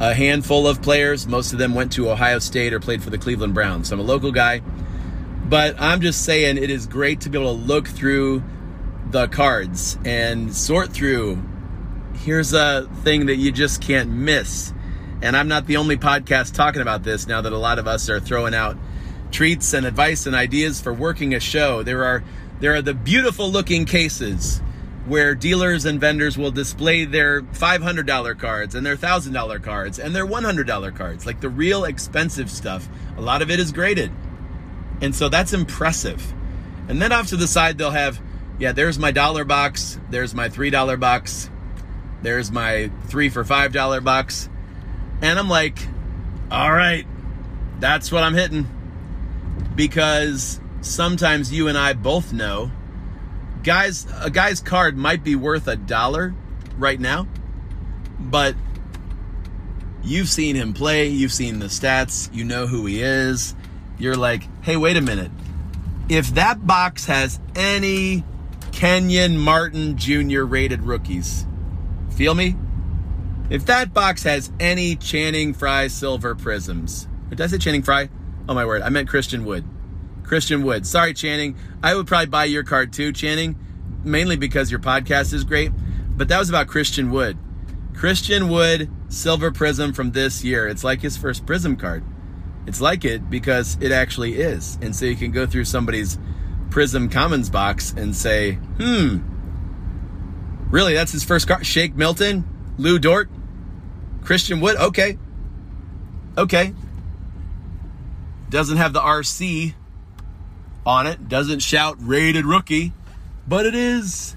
a 0.00 0.14
handful 0.14 0.66
of 0.66 0.80
players. 0.80 1.26
Most 1.26 1.52
of 1.52 1.58
them 1.58 1.74
went 1.74 1.92
to 1.92 2.10
Ohio 2.10 2.38
State 2.38 2.72
or 2.72 2.80
played 2.80 3.02
for 3.02 3.10
the 3.10 3.18
Cleveland 3.18 3.54
Browns. 3.54 3.88
So 3.88 3.94
I'm 3.94 4.00
a 4.00 4.04
local 4.04 4.32
guy. 4.32 4.60
But 5.46 5.76
I'm 5.78 6.00
just 6.00 6.24
saying 6.24 6.56
it 6.56 6.70
is 6.70 6.86
great 6.86 7.20
to 7.22 7.30
be 7.30 7.38
able 7.38 7.56
to 7.56 7.64
look 7.64 7.86
through 7.88 8.42
the 9.10 9.28
cards 9.28 9.98
and 10.04 10.54
sort 10.54 10.92
through. 10.92 11.42
Here's 12.14 12.52
a 12.54 12.88
thing 13.02 13.26
that 13.26 13.36
you 13.36 13.52
just 13.52 13.82
can't 13.82 14.10
miss. 14.10 14.72
And 15.20 15.36
I'm 15.36 15.48
not 15.48 15.66
the 15.66 15.76
only 15.76 15.96
podcast 15.96 16.54
talking 16.54 16.82
about 16.82 17.02
this 17.02 17.26
now 17.26 17.40
that 17.40 17.52
a 17.52 17.58
lot 17.58 17.78
of 17.78 17.86
us 17.86 18.08
are 18.08 18.20
throwing 18.20 18.54
out 18.54 18.76
treats 19.30 19.74
and 19.74 19.84
advice 19.84 20.26
and 20.26 20.34
ideas 20.34 20.80
for 20.80 20.94
working 20.94 21.34
a 21.34 21.40
show. 21.40 21.82
There 21.82 22.04
are 22.04 22.22
There 22.60 22.74
are 22.74 22.82
the 22.82 22.94
beautiful 22.94 23.50
looking 23.50 23.84
cases 23.84 24.62
where 25.06 25.34
dealers 25.34 25.84
and 25.84 26.00
vendors 26.00 26.38
will 26.38 26.50
display 26.50 27.04
their 27.04 27.42
$500 27.42 28.38
cards 28.38 28.74
and 28.74 28.86
their 28.86 28.96
$1,000 28.96 29.62
cards 29.62 29.98
and 29.98 30.16
their 30.16 30.26
$100 30.26 30.96
cards, 30.96 31.26
like 31.26 31.40
the 31.40 31.48
real 31.48 31.84
expensive 31.84 32.50
stuff. 32.50 32.88
A 33.18 33.20
lot 33.20 33.42
of 33.42 33.50
it 33.50 33.60
is 33.60 33.70
graded. 33.70 34.10
And 35.02 35.14
so 35.14 35.28
that's 35.28 35.52
impressive. 35.52 36.32
And 36.88 37.00
then 37.02 37.12
off 37.12 37.28
to 37.28 37.36
the 37.36 37.46
side, 37.46 37.76
they'll 37.76 37.90
have, 37.90 38.20
yeah, 38.58 38.72
there's 38.72 38.98
my 38.98 39.10
dollar 39.10 39.44
box, 39.44 39.98
there's 40.10 40.34
my 40.34 40.48
$3 40.48 40.98
box, 40.98 41.50
there's 42.22 42.50
my 42.50 42.90
three 43.08 43.28
for 43.28 43.44
$5 43.44 44.04
box. 44.04 44.48
And 45.20 45.38
I'm 45.38 45.48
like, 45.48 45.78
all 46.50 46.72
right, 46.72 47.06
that's 47.78 48.10
what 48.10 48.22
I'm 48.22 48.34
hitting. 48.34 48.66
Because 49.74 50.60
sometimes 50.80 51.52
you 51.52 51.68
and 51.68 51.76
I 51.76 51.92
both 51.92 52.32
know 52.32 52.70
guys 53.64 54.06
a 54.20 54.30
guy's 54.30 54.60
card 54.60 54.96
might 54.96 55.24
be 55.24 55.34
worth 55.34 55.66
a 55.66 55.76
dollar 55.76 56.34
right 56.78 57.00
now, 57.00 57.26
but 58.20 58.54
you've 60.02 60.28
seen 60.28 60.54
him 60.54 60.72
play, 60.72 61.08
you've 61.08 61.32
seen 61.32 61.58
the 61.58 61.66
stats, 61.66 62.32
you 62.32 62.44
know 62.44 62.66
who 62.66 62.86
he 62.86 63.02
is. 63.02 63.56
You're 63.98 64.16
like, 64.16 64.48
"Hey, 64.62 64.76
wait 64.76 64.96
a 64.96 65.00
minute. 65.00 65.30
If 66.08 66.34
that 66.34 66.66
box 66.66 67.06
has 67.06 67.40
any 67.56 68.24
Kenyon 68.72 69.38
Martin 69.38 69.96
Jr. 69.96 70.42
rated 70.42 70.82
rookies, 70.82 71.46
feel 72.10 72.34
me? 72.34 72.56
If 73.50 73.66
that 73.66 73.94
box 73.94 74.22
has 74.24 74.50
any 74.58 74.96
Channing 74.96 75.54
Frye 75.54 75.88
silver 75.88 76.34
prizms, 76.34 77.06
did 77.30 77.40
I 77.40 77.46
say 77.46 77.58
Channing 77.58 77.82
Frye? 77.82 78.08
Oh 78.48 78.54
my 78.54 78.66
word, 78.66 78.82
I 78.82 78.88
meant 78.90 79.08
Christian 79.08 79.44
Wood. 79.44 79.64
Christian 80.24 80.62
Wood. 80.62 80.86
Sorry, 80.86 81.14
Channing. 81.14 81.56
I 81.82 81.94
would 81.94 82.06
probably 82.06 82.26
buy 82.26 82.44
your 82.46 82.64
card 82.64 82.92
too, 82.92 83.12
Channing, 83.12 83.56
mainly 84.02 84.36
because 84.36 84.70
your 84.70 84.80
podcast 84.80 85.32
is 85.32 85.44
great. 85.44 85.70
But 86.16 86.28
that 86.28 86.38
was 86.38 86.48
about 86.48 86.66
Christian 86.66 87.10
Wood. 87.10 87.38
Christian 87.94 88.48
Wood 88.48 88.90
Silver 89.08 89.50
Prizm 89.52 89.94
from 89.94 90.12
this 90.12 90.42
year. 90.42 90.66
It's 90.66 90.84
like 90.84 91.00
his 91.00 91.16
first 91.16 91.46
Prizm 91.46 91.78
card. 91.78 92.04
It's 92.66 92.80
like 92.80 93.04
it 93.04 93.30
because 93.30 93.78
it 93.80 93.92
actually 93.92 94.34
is. 94.34 94.78
And 94.80 94.96
so 94.96 95.04
you 95.04 95.16
can 95.16 95.30
go 95.30 95.46
through 95.46 95.66
somebody's 95.66 96.18
Prizm 96.70 97.10
Commons 97.10 97.50
box 97.50 97.92
and 97.92 98.16
say, 98.16 98.52
hmm, 98.78 99.18
really, 100.70 100.94
that's 100.94 101.12
his 101.12 101.22
first 101.22 101.46
card? 101.46 101.64
Shake 101.64 101.94
Milton, 101.94 102.44
Lu 102.78 102.98
Dort, 102.98 103.28
Christian 104.22 104.60
Wood? 104.60 104.76
Okay. 104.76 105.18
Okay. 106.36 106.74
Doesn't 108.50 108.78
have 108.78 108.92
the 108.92 109.00
RC 109.00 109.74
on 110.86 111.06
it. 111.06 111.28
Doesn't 111.28 111.60
shout 111.60 111.96
rated 112.00 112.46
rookie, 112.46 112.92
but 113.46 113.66
it 113.66 113.74
is. 113.74 114.36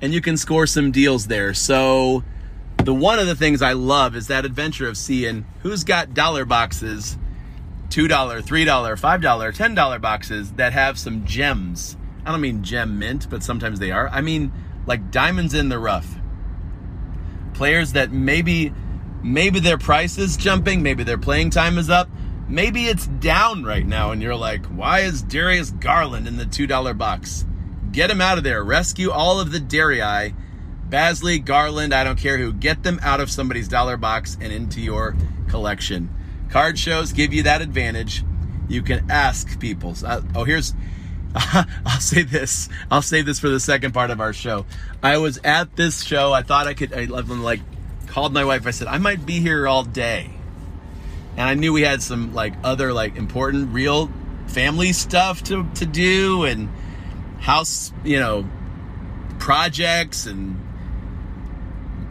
And 0.00 0.12
you 0.12 0.20
can 0.20 0.36
score 0.36 0.66
some 0.66 0.92
deals 0.92 1.26
there. 1.26 1.54
So, 1.54 2.22
the 2.84 2.94
one 2.94 3.18
of 3.18 3.26
the 3.26 3.34
things 3.34 3.62
I 3.62 3.72
love 3.72 4.14
is 4.14 4.28
that 4.28 4.44
adventure 4.44 4.88
of 4.88 4.96
seeing 4.96 5.46
who's 5.62 5.84
got 5.84 6.14
dollar 6.14 6.44
boxes, 6.44 7.16
$2, 7.88 8.08
$3, 8.08 8.42
$5, 8.42 9.56
$10 9.56 10.00
boxes 10.00 10.52
that 10.52 10.72
have 10.72 10.98
some 10.98 11.24
gems. 11.24 11.96
I 12.24 12.32
don't 12.32 12.40
mean 12.40 12.62
gem 12.62 12.98
mint, 12.98 13.28
but 13.30 13.42
sometimes 13.42 13.78
they 13.78 13.90
are. 13.90 14.08
I 14.08 14.20
mean 14.20 14.52
like 14.86 15.10
diamonds 15.10 15.54
in 15.54 15.68
the 15.68 15.78
rough. 15.78 16.16
Players 17.54 17.92
that 17.92 18.12
maybe 18.12 18.72
maybe 19.22 19.60
their 19.60 19.78
price 19.78 20.18
is 20.18 20.36
jumping, 20.36 20.82
maybe 20.82 21.02
their 21.02 21.18
playing 21.18 21.50
time 21.50 21.78
is 21.78 21.90
up, 21.90 22.08
Maybe 22.48 22.86
it's 22.86 23.06
down 23.06 23.64
right 23.64 23.84
now 23.84 24.12
and 24.12 24.22
you're 24.22 24.36
like, 24.36 24.64
why 24.66 25.00
is 25.00 25.20
Darius 25.22 25.70
Garland 25.70 26.28
in 26.28 26.36
the 26.36 26.44
$2 26.44 26.96
box? 26.96 27.44
Get 27.90 28.10
him 28.10 28.20
out 28.20 28.38
of 28.38 28.44
there. 28.44 28.62
Rescue 28.62 29.10
all 29.10 29.40
of 29.40 29.50
the 29.50 29.58
Darii. 29.58 30.34
Bazley, 30.88 31.44
Garland, 31.44 31.92
I 31.92 32.04
don't 32.04 32.18
care 32.18 32.38
who. 32.38 32.52
Get 32.52 32.84
them 32.84 33.00
out 33.02 33.20
of 33.20 33.30
somebody's 33.30 33.66
dollar 33.66 33.96
box 33.96 34.38
and 34.40 34.52
into 34.52 34.80
your 34.80 35.16
collection. 35.48 36.14
Card 36.48 36.78
shows 36.78 37.12
give 37.12 37.34
you 37.34 37.42
that 37.42 37.62
advantage. 37.62 38.22
You 38.68 38.82
can 38.82 39.10
ask 39.10 39.58
people. 39.58 39.94
Uh, 40.04 40.22
oh, 40.36 40.44
here's, 40.44 40.72
I'll 41.34 42.00
say 42.00 42.22
this. 42.22 42.68
I'll 42.92 43.02
save 43.02 43.26
this 43.26 43.40
for 43.40 43.48
the 43.48 43.58
second 43.58 43.92
part 43.92 44.10
of 44.10 44.20
our 44.20 44.32
show. 44.32 44.66
I 45.02 45.18
was 45.18 45.38
at 45.42 45.74
this 45.74 46.04
show. 46.04 46.32
I 46.32 46.42
thought 46.42 46.68
I 46.68 46.74
could, 46.74 46.92
I 46.92 47.06
like, 47.06 47.60
called 48.06 48.32
my 48.32 48.44
wife. 48.44 48.68
I 48.68 48.70
said, 48.70 48.86
I 48.86 48.98
might 48.98 49.26
be 49.26 49.40
here 49.40 49.66
all 49.66 49.82
day 49.82 50.35
and 51.36 51.48
I 51.48 51.54
knew 51.54 51.72
we 51.72 51.82
had 51.82 52.02
some 52.02 52.34
like 52.34 52.54
other 52.64 52.92
like 52.92 53.16
important 53.16 53.72
real 53.72 54.10
family 54.46 54.92
stuff 54.92 55.42
to 55.44 55.68
to 55.74 55.86
do 55.86 56.44
and 56.44 56.68
house, 57.40 57.92
you 58.04 58.18
know, 58.18 58.48
projects 59.38 60.26
and 60.26 60.62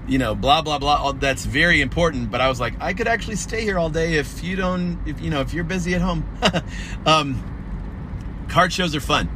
you 0.07 0.19
know, 0.19 0.35
blah 0.35 0.61
blah 0.61 0.77
blah. 0.77 0.95
All, 0.95 1.13
that's 1.13 1.45
very 1.45 1.81
important. 1.81 2.31
But 2.31 2.41
I 2.41 2.49
was 2.49 2.59
like, 2.59 2.75
I 2.79 2.93
could 2.93 3.07
actually 3.07 3.37
stay 3.37 3.61
here 3.61 3.79
all 3.79 3.89
day 3.89 4.15
if 4.15 4.43
you 4.43 4.55
don't, 4.55 4.99
if 5.05 5.19
you 5.21 5.29
know, 5.29 5.41
if 5.41 5.53
you're 5.53 5.63
busy 5.63 5.95
at 5.95 6.01
home. 6.01 6.23
um, 7.05 8.45
card 8.49 8.71
shows 8.71 8.95
are 8.95 9.01
fun. 9.01 9.29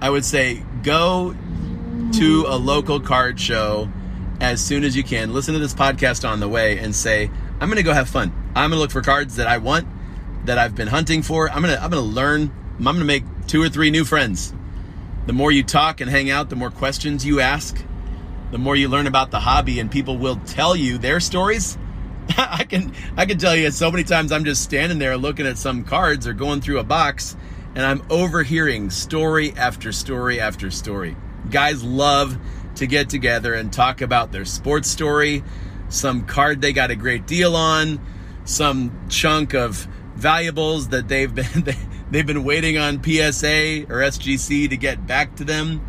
I 0.00 0.10
would 0.10 0.24
say 0.24 0.62
go 0.82 1.34
to 2.12 2.44
a 2.46 2.56
local 2.56 3.00
card 3.00 3.40
show 3.40 3.88
as 4.40 4.60
soon 4.60 4.84
as 4.84 4.96
you 4.96 5.04
can. 5.04 5.32
Listen 5.32 5.54
to 5.54 5.60
this 5.60 5.74
podcast 5.74 6.28
on 6.28 6.40
the 6.40 6.48
way 6.48 6.78
and 6.78 6.94
say, 6.94 7.30
I'm 7.62 7.70
to 7.70 7.84
go 7.84 7.92
have 7.92 8.08
fun. 8.08 8.32
I'm 8.56 8.72
to 8.72 8.76
look 8.76 8.90
for 8.90 9.02
cards 9.02 9.36
that 9.36 9.46
I 9.46 9.58
want, 9.58 9.86
that 10.46 10.58
I've 10.58 10.74
been 10.74 10.88
hunting 10.88 11.22
for. 11.22 11.48
I'm 11.48 11.62
to 11.62 11.80
I'm 11.80 11.92
to 11.92 12.00
learn. 12.00 12.52
I'm 12.84 12.98
to 12.98 13.04
make 13.04 13.22
two 13.46 13.62
or 13.62 13.68
three 13.68 13.92
new 13.92 14.04
friends. 14.04 14.52
The 15.26 15.32
more 15.32 15.52
you 15.52 15.62
talk 15.62 16.00
and 16.00 16.10
hang 16.10 16.28
out, 16.28 16.50
the 16.50 16.56
more 16.56 16.72
questions 16.72 17.24
you 17.24 17.38
ask, 17.38 17.80
the 18.50 18.58
more 18.58 18.74
you 18.74 18.88
learn 18.88 19.06
about 19.06 19.30
the 19.30 19.38
hobby 19.38 19.78
and 19.78 19.88
people 19.88 20.18
will 20.18 20.40
tell 20.44 20.74
you 20.74 20.98
their 20.98 21.20
stories. 21.20 21.78
I 22.36 22.64
can 22.64 22.92
I 23.16 23.26
can 23.26 23.38
tell 23.38 23.54
you 23.54 23.70
so 23.70 23.92
many 23.92 24.02
times 24.02 24.32
I'm 24.32 24.44
just 24.44 24.64
standing 24.64 24.98
there 24.98 25.16
looking 25.16 25.46
at 25.46 25.56
some 25.56 25.84
cards 25.84 26.26
or 26.26 26.32
going 26.32 26.62
through 26.62 26.80
a 26.80 26.84
box 26.84 27.36
and 27.76 27.86
I'm 27.86 28.02
overhearing 28.10 28.90
story 28.90 29.52
after 29.56 29.92
story 29.92 30.40
after 30.40 30.68
story. 30.72 31.16
Guys 31.48 31.84
love 31.84 32.36
to 32.74 32.88
get 32.88 33.08
together 33.08 33.54
and 33.54 33.72
talk 33.72 34.00
about 34.00 34.32
their 34.32 34.46
sports 34.46 34.90
story, 34.90 35.44
some 35.92 36.24
card 36.24 36.60
they 36.60 36.72
got 36.72 36.90
a 36.90 36.96
great 36.96 37.26
deal 37.26 37.54
on, 37.54 38.00
some 38.44 39.06
chunk 39.08 39.54
of 39.54 39.86
valuables 40.14 40.88
that 40.88 41.08
they've 41.08 41.34
been 41.34 41.64
they've 42.10 42.26
been 42.26 42.44
waiting 42.44 42.78
on 42.78 43.02
PSA 43.02 43.84
or 43.88 44.00
SGC 44.00 44.70
to 44.70 44.76
get 44.76 45.06
back 45.06 45.36
to 45.36 45.44
them. 45.44 45.86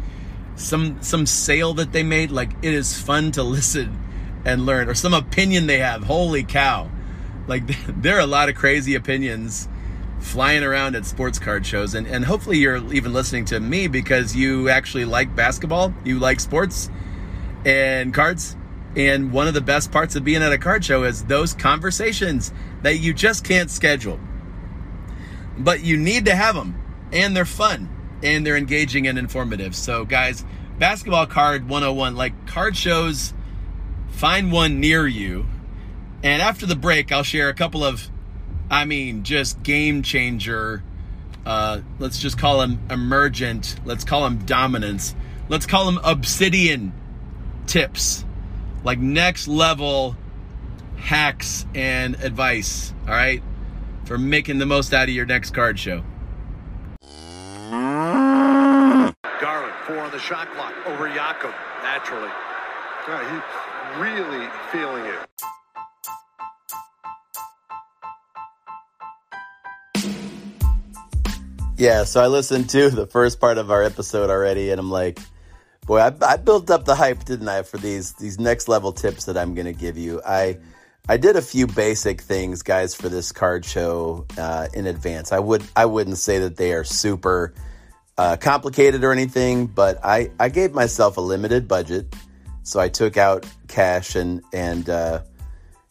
Some 0.56 1.02
some 1.02 1.26
sale 1.26 1.74
that 1.76 1.94
they 1.94 2.04
made 2.04 2.32
like 2.32 2.52
it 2.62 2.74
is 2.74 3.00
fun 3.00 3.32
to 3.32 3.44
listen 3.58 4.00
and 4.46 4.66
learn 4.66 4.90
or 4.90 4.94
some 4.94 5.14
opinion 5.14 5.68
they 5.68 5.80
have. 5.80 6.04
Holy 6.04 6.44
cow. 6.44 6.92
Like 7.48 7.64
there 8.02 8.18
are 8.18 8.22
a 8.22 8.28
lot 8.28 8.50
of 8.50 8.56
crazy 8.56 8.96
opinions 8.96 9.70
flying 10.20 10.64
around 10.64 10.96
at 10.96 11.06
sports 11.06 11.38
card 11.38 11.66
shows 11.66 11.96
and, 11.96 12.08
and 12.08 12.24
hopefully 12.24 12.58
you're 12.58 12.78
even 12.94 13.12
listening 13.12 13.44
to 13.44 13.60
me 13.60 13.88
because 13.88 14.34
you 14.34 14.70
actually 14.70 15.04
like 15.04 15.36
basketball, 15.36 15.94
you 16.06 16.18
like 16.18 16.40
sports 16.40 16.90
and 17.66 18.14
cards 18.14 18.56
and 18.96 19.32
one 19.32 19.48
of 19.48 19.54
the 19.54 19.62
best 19.62 19.92
parts 19.92 20.16
of 20.16 20.24
being 20.24 20.44
at 20.44 20.54
a 20.54 20.58
card 20.58 20.86
show 20.86 21.04
is 21.04 21.24
those 21.26 21.54
conversations 21.54 22.54
that 22.84 23.00
you 23.00 23.14
just 23.14 23.44
can't 23.44 23.72
schedule. 23.72 24.20
But 25.58 25.84
you 25.84 25.98
need 25.98 26.26
to 26.26 26.36
have 26.36 26.56
them, 26.56 26.80
and 27.12 27.36
they're 27.36 27.46
fun, 27.46 27.90
and 28.22 28.46
they're 28.46 28.58
engaging 28.58 29.08
and 29.08 29.18
informative. 29.18 29.76
So, 29.76 30.06
guys, 30.06 30.46
Basketball 30.78 31.26
Card 31.26 31.68
101, 31.68 32.16
like 32.16 32.48
card 32.48 32.78
shows, 32.78 33.34
find 34.12 34.52
one 34.52 34.80
near 34.80 35.08
you. 35.08 35.46
And 36.22 36.42
after 36.42 36.66
the 36.66 36.76
break, 36.76 37.12
I'll 37.12 37.24
share 37.24 37.50
a 37.50 37.54
couple 37.54 37.84
of, 37.84 38.10
I 38.70 38.86
mean, 38.86 39.24
just 39.24 39.62
game 39.64 40.04
changer. 40.04 40.84
Uh, 41.46 41.82
let's 42.00 42.20
just 42.20 42.38
call 42.38 42.60
them 42.60 42.80
emergent. 42.90 43.76
Let's 43.86 44.04
call 44.04 44.24
them 44.24 44.46
dominance. 44.46 45.16
Let's 45.50 45.66
call 45.66 45.86
them 45.86 46.00
obsidian 46.04 46.94
tips 47.68 48.24
like 48.84 49.00
next 49.00 49.48
level 49.48 50.16
hacks 50.98 51.66
and 51.74 52.16
advice, 52.16 52.94
all 53.08 53.14
right, 53.14 53.42
for 54.06 54.18
making 54.18 54.58
the 54.58 54.66
most 54.66 54.94
out 54.94 55.08
of 55.10 55.16
your 55.16 55.26
next 55.26 55.52
card 55.52 55.80
show. 55.80 56.04
Garland, 57.70 59.16
four 59.86 60.00
on 60.00 60.12
the 60.12 60.20
shot 60.20 60.50
clock 60.54 60.74
over 60.86 61.08
Jakob, 61.10 61.54
naturally. 61.82 62.30
God, 63.06 63.30
he's 63.32 63.42
really 64.00 64.48
feeling 64.72 65.04
it. 65.06 65.20
Yeah, 71.76 72.06
so 72.06 72.22
I 72.22 72.28
listened 72.28 72.70
to 72.70 72.90
the 72.90 73.06
first 73.08 73.42
part 73.42 73.58
of 73.58 73.72
our 73.72 73.84
episode 73.84 74.30
already, 74.30 74.70
and 74.70 74.80
I'm 74.80 74.92
like, 74.92 75.20
boy, 75.86 76.00
I, 76.00 76.14
I, 76.22 76.38
built 76.38 76.70
up 76.70 76.86
the 76.86 76.96
hype, 76.96 77.26
didn't 77.26 77.48
I, 77.48 77.64
for 77.64 77.78
these 77.78 78.14
these 78.14 78.40
next 78.40 78.68
level 78.68 78.92
tips 78.92 79.26
that 79.26 79.38
I'm 79.38 79.54
going 79.54 79.66
to 79.66 79.74
give 79.74 79.98
you. 79.98 80.22
I 80.26 80.58
I 81.10 81.18
did 81.18 81.36
a 81.36 81.42
few 81.42 81.68
basic 81.68 82.22
things, 82.22 82.62
guys, 82.62 82.96
for 82.96 83.10
this 83.10 83.32
card 83.32 83.66
show 83.66 84.26
uh, 84.38 84.68
in 84.74 84.88
advance. 84.88 85.32
I 85.32 85.40
would 85.40 85.64
I 85.76 85.86
wouldn't 85.86 86.18
say 86.18 86.40
that 86.40 86.56
they 86.58 86.74
are 86.74 86.84
super 86.84 87.54
uh, 88.18 88.38
complicated 88.38 89.04
or 89.04 89.12
anything, 89.12 89.68
but 89.68 90.00
I, 90.04 90.32
I 90.40 90.50
gave 90.50 90.74
myself 90.74 91.18
a 91.18 91.22
limited 91.22 91.68
budget. 91.68 92.14
So 92.64 92.80
I 92.80 92.90
took 92.90 93.18
out 93.18 93.46
cash 93.68 94.16
and, 94.16 94.42
and 94.54 94.90
uh, 94.90 95.22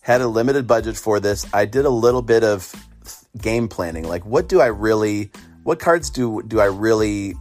had 0.01 0.21
a 0.21 0.29
limited 0.29 0.67
budget 0.67 0.97
for 0.97 1.21
this. 1.21 1.47
I 1.53 1.65
did 1.65 1.85
a 1.85 1.91
little 1.91 2.23
bit 2.23 2.45
of 2.45 2.75
game 3.41 3.69
planning. 3.69 4.05
Like, 4.05 4.25
what 4.25 4.49
do 4.49 4.61
I 4.61 4.67
really, 4.67 5.31
what 5.65 5.79
cards 5.79 6.11
do, 6.11 6.43
do 6.43 6.61
I 6.61 6.67
really 6.67 7.35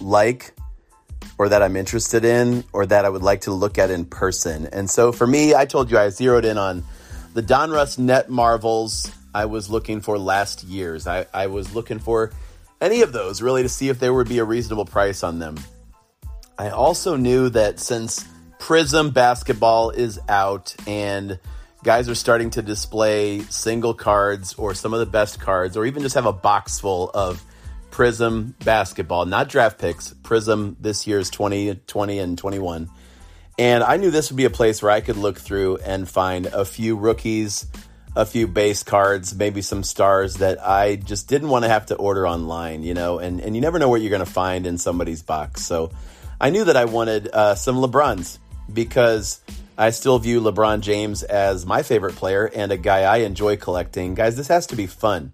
like 0.00 0.54
or 1.38 1.48
that 1.48 1.62
I'm 1.62 1.76
interested 1.76 2.24
in 2.24 2.64
or 2.72 2.84
that 2.86 3.04
I 3.04 3.08
would 3.08 3.22
like 3.22 3.42
to 3.42 3.52
look 3.52 3.78
at 3.78 3.90
in 3.90 4.04
person? 4.04 4.66
And 4.66 4.90
so 4.90 5.12
for 5.12 5.26
me, 5.26 5.54
I 5.54 5.64
told 5.64 5.90
you 5.90 5.98
I 5.98 6.08
zeroed 6.10 6.44
in 6.44 6.58
on 6.58 6.84
the 7.34 7.42
Donruss 7.42 7.98
Net 7.98 8.28
Marvels 8.28 9.12
I 9.34 9.44
was 9.44 9.70
looking 9.70 10.00
for 10.00 10.18
last 10.18 10.64
year's. 10.64 11.06
I, 11.06 11.26
I 11.32 11.46
was 11.46 11.74
looking 11.74 11.98
for 11.98 12.32
any 12.80 13.02
of 13.02 13.12
those 13.12 13.42
really 13.42 13.62
to 13.62 13.68
see 13.68 13.88
if 13.88 13.98
there 13.98 14.12
would 14.12 14.28
be 14.28 14.38
a 14.38 14.44
reasonable 14.44 14.84
price 14.84 15.22
on 15.22 15.38
them. 15.38 15.56
I 16.58 16.70
also 16.70 17.16
knew 17.16 17.48
that 17.50 17.78
since 17.78 18.26
Prizm 18.58 19.12
basketball 19.14 19.90
is 19.90 20.18
out 20.28 20.74
and 20.86 21.38
guys 21.84 22.08
are 22.08 22.14
starting 22.14 22.50
to 22.50 22.62
display 22.62 23.40
single 23.42 23.94
cards 23.94 24.54
or 24.54 24.74
some 24.74 24.92
of 24.92 24.98
the 24.98 25.06
best 25.06 25.40
cards, 25.40 25.76
or 25.76 25.86
even 25.86 26.02
just 26.02 26.16
have 26.16 26.26
a 26.26 26.32
box 26.32 26.80
full 26.80 27.10
of 27.10 27.42
Prizm 27.90 28.52
basketball, 28.64 29.26
not 29.26 29.48
draft 29.48 29.78
picks, 29.78 30.12
Prizm 30.12 30.76
this 30.80 31.06
year's 31.06 31.30
2020 31.30 32.18
and 32.18 32.38
21. 32.38 32.88
And 33.58 33.82
I 33.82 33.96
knew 33.96 34.10
this 34.10 34.30
would 34.30 34.36
be 34.36 34.44
a 34.44 34.50
place 34.50 34.82
where 34.82 34.92
I 34.92 35.00
could 35.00 35.16
look 35.16 35.38
through 35.38 35.78
and 35.78 36.08
find 36.08 36.46
a 36.46 36.64
few 36.64 36.96
rookies, 36.96 37.66
a 38.14 38.24
few 38.24 38.46
base 38.46 38.84
cards, 38.84 39.34
maybe 39.34 39.62
some 39.62 39.82
stars 39.82 40.36
that 40.36 40.64
I 40.64 40.96
just 40.96 41.28
didn't 41.28 41.48
want 41.48 41.64
to 41.64 41.68
have 41.68 41.86
to 41.86 41.96
order 41.96 42.26
online, 42.26 42.82
you 42.82 42.94
know, 42.94 43.18
and, 43.18 43.40
and 43.40 43.56
you 43.56 43.60
never 43.60 43.78
know 43.78 43.88
what 43.88 44.00
you're 44.00 44.10
going 44.10 44.24
to 44.24 44.30
find 44.30 44.66
in 44.66 44.78
somebody's 44.78 45.22
box. 45.22 45.64
So 45.64 45.90
I 46.40 46.50
knew 46.50 46.64
that 46.64 46.76
I 46.76 46.84
wanted 46.84 47.28
uh, 47.32 47.56
some 47.56 47.76
LeBrons 47.76 48.38
because 48.72 49.40
I 49.76 49.90
still 49.90 50.18
view 50.18 50.40
LeBron 50.40 50.80
James 50.80 51.22
as 51.22 51.66
my 51.66 51.82
favorite 51.82 52.16
player 52.16 52.46
and 52.46 52.70
a 52.70 52.76
guy 52.76 53.02
I 53.02 53.18
enjoy 53.18 53.56
collecting. 53.56 54.14
Guys, 54.14 54.36
this 54.36 54.48
has 54.48 54.66
to 54.68 54.76
be 54.76 54.86
fun. 54.86 55.32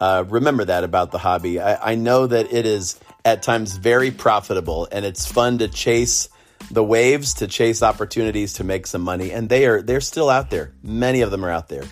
Uh, 0.00 0.24
remember 0.28 0.64
that 0.64 0.84
about 0.84 1.10
the 1.10 1.18
hobby. 1.18 1.60
I, 1.60 1.92
I 1.92 1.94
know 1.94 2.26
that 2.26 2.52
it 2.52 2.66
is 2.66 3.00
at 3.24 3.42
times 3.42 3.76
very 3.76 4.10
profitable 4.10 4.88
and 4.92 5.04
it's 5.04 5.26
fun 5.26 5.58
to 5.58 5.68
chase 5.68 6.28
the 6.70 6.84
waves, 6.84 7.34
to 7.34 7.46
chase 7.46 7.82
opportunities 7.82 8.54
to 8.54 8.64
make 8.64 8.86
some 8.86 9.02
money. 9.02 9.32
And 9.32 9.48
they 9.48 9.66
are 9.66 9.82
they're 9.82 10.00
still 10.00 10.28
out 10.28 10.50
there. 10.50 10.72
Many 10.82 11.22
of 11.22 11.30
them 11.30 11.44
are 11.44 11.50
out 11.50 11.68
there. 11.68 11.84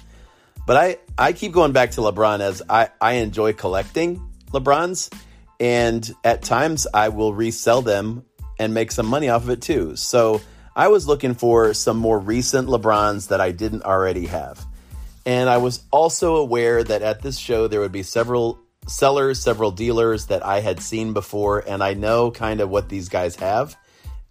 But 0.67 0.77
I, 0.77 0.97
I 1.19 1.33
keep 1.33 1.53
going 1.53 1.73
back 1.73 1.93
to 1.93 2.01
LeBron 2.01 2.41
as 2.41 2.63
I, 2.69 2.89
I 3.01 3.15
enjoy 3.15 3.53
collecting 3.53 4.31
LeBrons. 4.51 5.13
And 5.61 6.11
at 6.25 6.43
times 6.43 6.87
I 6.93 7.11
will 7.11 7.33
resell 7.33 7.83
them 7.83 8.25
and 8.59 8.75
make 8.75 8.93
some 8.93 9.07
money 9.07 9.29
off 9.29 9.43
of 9.43 9.51
it 9.51 9.63
too. 9.63 9.97
So 9.97 10.41
I 10.77 10.89
was 10.89 11.07
looking 11.07 11.35
for 11.35 11.73
some 11.75 11.97
more 11.97 12.19
recent 12.19 12.69
LeBrons 12.69 13.29
that 13.29 13.41
I 13.41 13.53
didn't 13.53 13.85
already 13.85 14.27
have. 14.27 14.65
And 15.27 15.49
I 15.49 15.57
was 15.57 15.85
also 15.91 16.37
aware 16.37 16.85
that 16.85 17.03
at 17.03 17.23
this 17.23 17.39
show 17.39 17.67
there 17.67 17.81
would 17.81 17.93
be 17.93 18.03
several 18.03 18.59
sellers, 18.87 19.41
several 19.41 19.71
dealers 19.71 20.27
that 20.27 20.45
I 20.45 20.61
had 20.61 20.81
seen 20.81 21.13
before, 21.13 21.61
and 21.67 21.83
I 21.83 21.95
know 21.95 22.31
kind 22.31 22.61
of 22.61 22.69
what 22.69 22.89
these 22.89 23.09
guys 23.09 23.37
have 23.37 23.77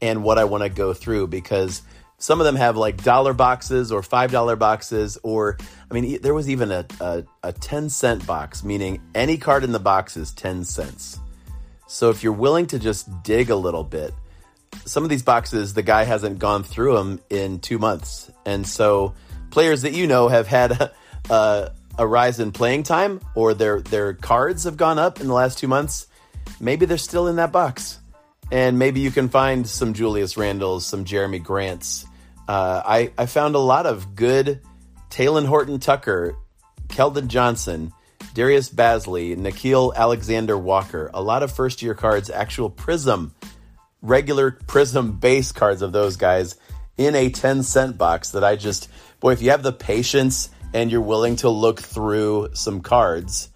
and 0.01 0.23
what 0.23 0.37
I 0.37 0.43
want 0.43 0.63
to 0.63 0.69
go 0.69 0.93
through 0.93 1.27
because 1.27 1.81
some 2.19 2.39
of 2.39 2.45
them 2.45 2.55
have 2.55 2.77
like 2.77 3.03
dollar 3.03 3.33
boxes 3.33 3.91
or 3.91 4.03
five 4.03 4.31
dollar 4.31 4.55
boxes, 4.55 5.17
or 5.23 5.57
I 5.89 5.93
mean, 5.93 6.21
there 6.21 6.33
was 6.33 6.49
even 6.49 6.71
a, 6.71 6.85
a, 7.01 7.23
a 7.43 7.53
10 7.53 7.89
cent 7.89 8.25
box, 8.25 8.63
meaning 8.63 9.01
any 9.15 9.37
card 9.37 9.63
in 9.63 9.71
the 9.71 9.79
box 9.79 10.15
is 10.15 10.31
10 10.33 10.63
cents. 10.63 11.19
So 11.87 12.09
if 12.09 12.23
you're 12.23 12.33
willing 12.33 12.67
to 12.67 12.79
just 12.79 13.23
dig 13.23 13.49
a 13.49 13.55
little 13.55 13.83
bit, 13.83 14.13
some 14.85 15.03
of 15.03 15.09
these 15.09 15.23
boxes, 15.23 15.73
the 15.73 15.83
guy 15.83 16.03
hasn't 16.03 16.39
gone 16.39 16.63
through 16.63 16.95
them 16.95 17.19
in 17.29 17.59
two 17.59 17.77
months. 17.77 18.31
And 18.45 18.67
so 18.67 19.13
players 19.53 19.83
that 19.83 19.93
you 19.93 20.07
know 20.07 20.27
have 20.27 20.47
had 20.47 20.91
a, 21.29 21.71
a, 21.99 22.07
rise 22.07 22.39
in 22.39 22.51
playing 22.51 22.81
time 22.81 23.21
or 23.35 23.53
their, 23.53 23.81
their 23.81 24.13
cards 24.13 24.63
have 24.63 24.77
gone 24.77 24.97
up 24.97 25.21
in 25.21 25.27
the 25.27 25.33
last 25.33 25.59
two 25.59 25.67
months. 25.67 26.07
Maybe 26.59 26.87
they're 26.87 26.97
still 26.97 27.27
in 27.27 27.35
that 27.35 27.51
box. 27.51 27.99
And 28.51 28.79
maybe 28.79 28.99
you 28.99 29.11
can 29.11 29.29
find 29.29 29.67
some 29.67 29.93
Julius 29.93 30.33
Randles, 30.33 30.81
some 30.81 31.05
Jerami 31.05 31.41
Grants. 31.41 32.05
Uh, 32.47 32.81
I, 32.83 33.11
I 33.15 33.27
found 33.27 33.53
a 33.53 33.59
lot 33.59 33.85
of 33.85 34.15
good 34.15 34.59
Talen 35.11 35.45
Horton 35.45 35.79
Tucker, 35.79 36.35
Keldon 36.87 37.27
Johnson, 37.27 37.93
Darius 38.33 38.71
Bazley, 38.71 39.37
Nickeil 39.37 39.93
Alexander 39.93 40.57
Walker. 40.57 41.11
A 41.13 41.21
lot 41.21 41.43
of 41.43 41.51
first 41.51 41.83
year 41.83 41.93
cards, 41.93 42.31
actual 42.31 42.71
Prizm 42.71 43.31
regular 44.01 44.51
Prizm 44.51 45.19
base 45.19 45.51
cards 45.51 45.83
of 45.83 45.91
those 45.91 46.17
guys 46.17 46.55
in 46.97 47.15
a 47.15 47.29
10 47.29 47.63
cent 47.63 47.97
box 47.97 48.31
that 48.31 48.43
I 48.43 48.55
just, 48.55 48.89
boy, 49.23 49.31
if 49.31 49.41
you 49.41 49.49
have 49.49 49.63
the 49.63 49.73
patience 49.73 50.49
and 50.73 50.91
you're 50.91 51.01
willing 51.01 51.37
to 51.37 51.49
look 51.49 51.79
through 51.79 52.49
some 52.53 52.81
cards 52.81 53.49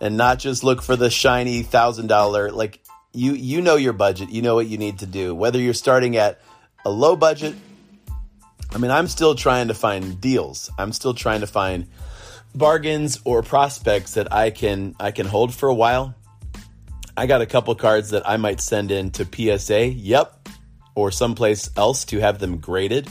and 0.00 0.16
not 0.16 0.38
just 0.38 0.64
look 0.64 0.82
for 0.82 0.96
the 0.96 1.10
shiny 1.10 1.62
thousand 1.62 2.08
dollar, 2.08 2.50
like 2.50 2.80
you, 3.12 3.34
you 3.34 3.60
know 3.60 3.76
your 3.76 3.92
budget, 3.92 4.30
you 4.30 4.42
know 4.42 4.56
what 4.56 4.66
you 4.66 4.78
need 4.78 4.98
to 4.98 5.06
do. 5.06 5.34
Whether 5.34 5.60
you're 5.60 5.74
starting 5.74 6.16
at 6.16 6.40
a 6.84 6.90
low 6.90 7.14
budget, 7.14 7.54
I 8.72 8.78
mean, 8.78 8.90
I'm 8.90 9.06
still 9.06 9.34
trying 9.34 9.68
to 9.68 9.74
find 9.74 10.20
deals. 10.20 10.70
I'm 10.78 10.92
still 10.92 11.14
trying 11.14 11.42
to 11.42 11.46
find 11.46 11.86
bargains 12.54 13.20
or 13.24 13.42
prospects 13.42 14.14
that 14.14 14.32
I 14.32 14.50
can 14.50 14.96
I 14.98 15.10
can 15.10 15.26
hold 15.26 15.54
for 15.54 15.68
a 15.68 15.74
while 15.74 16.14
I 17.18 17.26
got 17.26 17.40
a 17.40 17.46
couple 17.46 17.74
cards 17.74 18.10
that 18.10 18.28
I 18.28 18.36
might 18.36 18.60
send 18.60 18.90
in 18.90 19.10
to 19.12 19.24
PSA, 19.24 19.86
yep, 19.86 20.48
or 20.94 21.10
someplace 21.10 21.70
else 21.74 22.04
to 22.06 22.18
have 22.20 22.38
them 22.38 22.58
graded. 22.58 23.08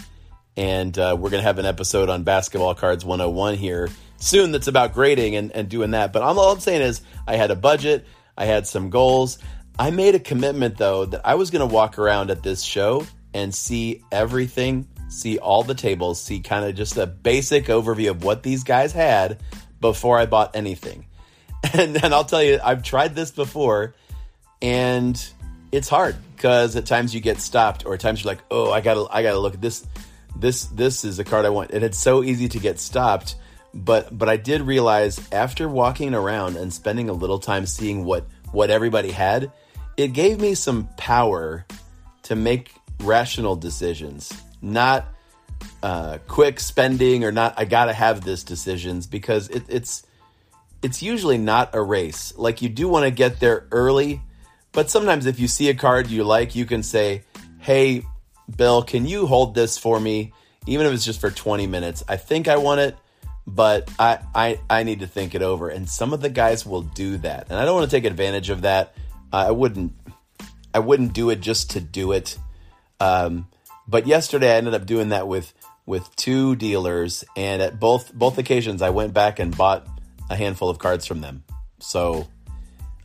And 0.58 0.98
uh, 0.98 1.18
we're 1.20 1.30
going 1.30 1.42
to 1.42 1.48
have 1.48 1.60
an 1.60 1.66
episode 1.66 2.10
on 2.10 2.24
Basketball 2.24 2.76
Cards 2.76 3.04
101 3.04 3.56
here 3.56 3.90
soon 4.18 4.52
that's 4.52 4.68
about 4.68 4.94
grading 4.94 5.36
and, 5.36 5.52
and 5.52 5.70
doing 5.70 5.92
that. 5.92 6.14
But 6.14 6.22
all 6.24 6.52
I'm 6.52 6.60
saying 6.60 6.82
is, 6.82 7.02
I 7.28 7.36
had 7.36 7.52
a 7.52 7.56
budget, 7.56 8.06
I 8.38 8.46
had 8.46 8.66
some 8.68 8.90
goals. 8.90 9.38
I 9.78 9.92
made 9.92 10.16
a 10.16 10.20
commitment, 10.20 10.78
though, 10.78 11.06
that 11.06 11.22
I 11.26 11.36
was 11.36 11.52
going 11.52 11.68
to 11.68 11.74
walk 11.74 12.00
around 12.00 12.32
at 12.32 12.44
this 12.44 12.62
show 12.62 13.06
and 13.34 13.54
see 13.54 14.02
everything, 14.14 14.88
see 15.10 15.38
all 15.38 15.64
the 15.64 15.76
tables, 15.76 16.22
see 16.22 16.40
kind 16.40 16.64
of 16.64 16.74
just 16.76 16.96
a 16.96 17.06
basic 17.06 17.66
overview 17.66 18.12
of 18.12 18.24
what 18.24 18.44
these 18.44 18.64
guys 18.64 18.94
had 18.94 19.42
before 19.82 20.18
I 20.18 20.26
bought 20.26 20.56
anything. 20.56 21.06
And 21.74 21.96
then 21.96 22.14
I'll 22.14 22.26
tell 22.26 22.44
you, 22.44 22.60
I've 22.64 22.84
tried 22.84 23.16
this 23.16 23.32
before 23.32 23.96
and 24.62 25.20
it's 25.72 25.90
hard 25.90 26.16
because 26.36 26.76
at 26.76 26.86
times 26.86 27.14
you 27.14 27.20
get 27.20 27.40
stopped 27.40 27.88
or 27.88 27.96
at 27.96 28.00
times 28.00 28.24
you're 28.24 28.32
like, 28.32 28.44
oh, 28.52 28.72
I 28.72 28.82
gotta, 28.82 29.08
I 29.10 29.24
gotta 29.24 29.40
look 29.40 29.56
at 29.56 29.62
this. 29.62 29.84
This, 30.36 30.66
this 30.66 31.06
is 31.06 31.20
a 31.20 31.24
card 31.24 31.46
I 31.46 31.50
want. 31.50 31.72
And 31.72 31.84
it's 31.84 31.98
so 31.98 32.24
easy 32.24 32.50
to 32.50 32.60
get 32.60 32.80
stopped. 32.80 33.36
But, 33.74 34.18
but 34.18 34.30
I 34.30 34.38
did 34.38 34.62
realize 34.62 35.20
after 35.32 35.68
walking 35.68 36.14
around 36.14 36.56
and 36.56 36.74
spending 36.74 37.10
a 37.10 37.14
little 37.14 37.40
time 37.40 37.66
seeing 37.66 38.06
what, 38.06 38.26
what 38.52 38.70
everybody 38.70 39.12
had, 39.12 39.52
it 39.98 40.14
gave 40.14 40.40
me 40.40 40.56
some 40.56 40.88
power 40.98 41.66
to 42.24 42.36
make 42.36 42.72
rational 43.00 43.56
decisions, 43.56 44.32
not 44.62 45.06
uh, 45.84 46.18
quick 46.28 46.60
spending 46.60 47.24
or 47.24 47.32
not. 47.32 47.54
I 47.58 47.66
gotta 47.66 47.94
have 47.94 48.22
this 48.22 48.44
decisions 48.44 49.08
because 49.08 49.50
it, 49.50 49.64
it's 49.70 50.06
it's 50.82 51.02
usually 51.02 51.38
not 51.38 51.74
a 51.74 51.82
race. 51.82 52.34
Like 52.38 52.62
you 52.62 52.70
do 52.70 52.88
want 52.88 53.06
to 53.06 53.12
get 53.12 53.40
there 53.40 53.68
early, 53.72 54.22
but 54.72 54.90
sometimes 54.90 55.26
if 55.26 55.40
you 55.40 55.48
see 55.48 55.70
a 55.70 55.74
card 55.74 56.08
you 56.08 56.24
like, 56.24 56.56
you 56.56 56.66
can 56.66 56.84
say, 56.84 57.24
"Hey, 57.60 58.04
Bill, 58.54 58.84
can 58.84 59.06
you 59.06 59.28
hold 59.28 59.56
this 59.56 59.78
for 59.78 60.00
me, 60.00 60.34
even 60.66 60.86
if 60.86 60.94
it's 60.94 61.06
just 61.06 61.22
for 61.22 61.32
20 61.32 61.68
minutes? 61.68 62.04
I 62.08 62.18
think 62.18 62.48
I 62.48 62.58
want 62.58 62.82
it, 62.82 62.98
but 63.48 63.90
I 64.00 64.20
I 64.34 64.60
I 64.70 64.84
need 64.84 65.00
to 65.00 65.08
think 65.08 65.36
it 65.36 65.42
over." 65.42 65.70
And 65.70 65.90
some 65.90 66.14
of 66.14 66.22
the 66.22 66.30
guys 66.30 66.66
will 66.66 66.82
do 66.82 67.18
that, 67.20 67.48
and 67.50 67.60
I 67.60 67.66
don't 67.66 67.76
want 67.76 67.90
to 67.90 67.96
take 67.96 68.06
advantage 68.06 68.50
of 68.50 68.62
that. 68.62 68.94
Uh, 69.34 69.48
I 69.48 69.52
wouldn't 69.52 69.94
I 70.74 70.80
wouldn't 70.80 71.14
do 71.14 71.30
it 71.30 71.40
just 71.40 71.72
to 71.72 71.82
do 71.82 72.12
it. 72.12 72.38
Um, 73.00 73.48
but 73.88 74.08
yesterday 74.08 74.54
I 74.54 74.58
ended 74.58 74.74
up 74.74 74.86
doing 74.86 75.10
that 75.10 75.28
with 75.28 75.54
with 75.86 76.16
two 76.16 76.56
dealers, 76.56 77.24
and 77.36 77.62
at 77.62 77.80
both 77.80 78.14
both 78.14 78.38
occasions 78.38 78.82
I 78.82 78.90
went 78.90 79.14
back 79.14 79.40
and 79.40 79.56
bought 79.56 79.88
a 80.30 80.36
handful 80.36 80.70
of 80.70 80.80
cards 80.80 81.06
from 81.06 81.22
them. 81.22 81.44
So 81.80 82.28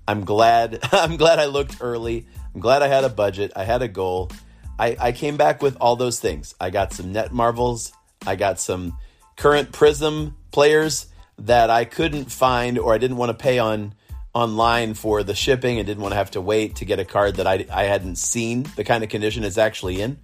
I'm 0.09 0.25
glad 0.25 0.81
I'm 0.93 1.17
glad 1.17 1.39
I 1.39 1.47
looked 1.47 1.77
early. 1.81 2.27
I'm 2.55 2.61
glad 2.61 2.83
I 2.83 2.89
had 2.89 3.05
a 3.05 3.09
budget. 3.09 3.53
I 3.55 3.65
had 3.65 3.83
a 3.83 3.89
goal. 3.89 4.31
I, 4.81 4.97
I 4.99 5.13
came 5.13 5.37
back 5.37 5.63
with 5.63 5.77
all 5.79 5.95
those 5.95 6.21
things. 6.21 6.55
I 6.59 6.71
got 6.71 6.95
some 6.95 7.13
net 7.13 7.33
marvels. 7.33 7.93
I 8.27 8.37
got 8.37 8.59
some 8.59 8.97
current 9.37 9.73
Prizm 9.73 10.33
players 10.53 11.07
that 11.39 11.69
I 11.69 11.85
couldn't 11.85 12.33
find 12.33 12.79
or 12.79 12.95
I 12.95 12.99
didn't 12.99 13.19
want 13.19 13.29
to 13.29 13.35
pay 13.43 13.59
on 13.59 13.95
online 14.33 14.95
for 14.95 15.23
the 15.23 15.35
shipping 15.35 15.79
and 15.79 15.87
didn't 15.87 16.03
want 16.03 16.13
to 16.13 16.17
have 16.17 16.31
to 16.31 16.41
wait 16.41 16.77
to 16.77 16.87
get 16.87 16.99
a 16.99 17.05
card 17.05 17.37
that 17.37 17.47
I, 17.47 17.67
I 17.71 17.85
hadn't 17.85 18.17
seen 18.17 18.67
the 18.77 18.85
kind 18.85 19.05
of 19.05 19.11
condition 19.11 19.45
it's 19.45 19.59
actually 19.59 20.01
in. 20.01 20.19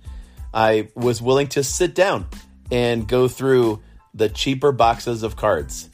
I 0.54 0.88
was 0.94 1.20
willing 1.20 1.48
to 1.48 1.62
sit 1.62 1.94
down 1.94 2.26
and 2.70 3.06
go 3.06 3.28
through 3.28 3.82
the 4.14 4.30
cheaper 4.30 4.72
boxes 4.72 5.22
of 5.22 5.36
cards 5.36 5.90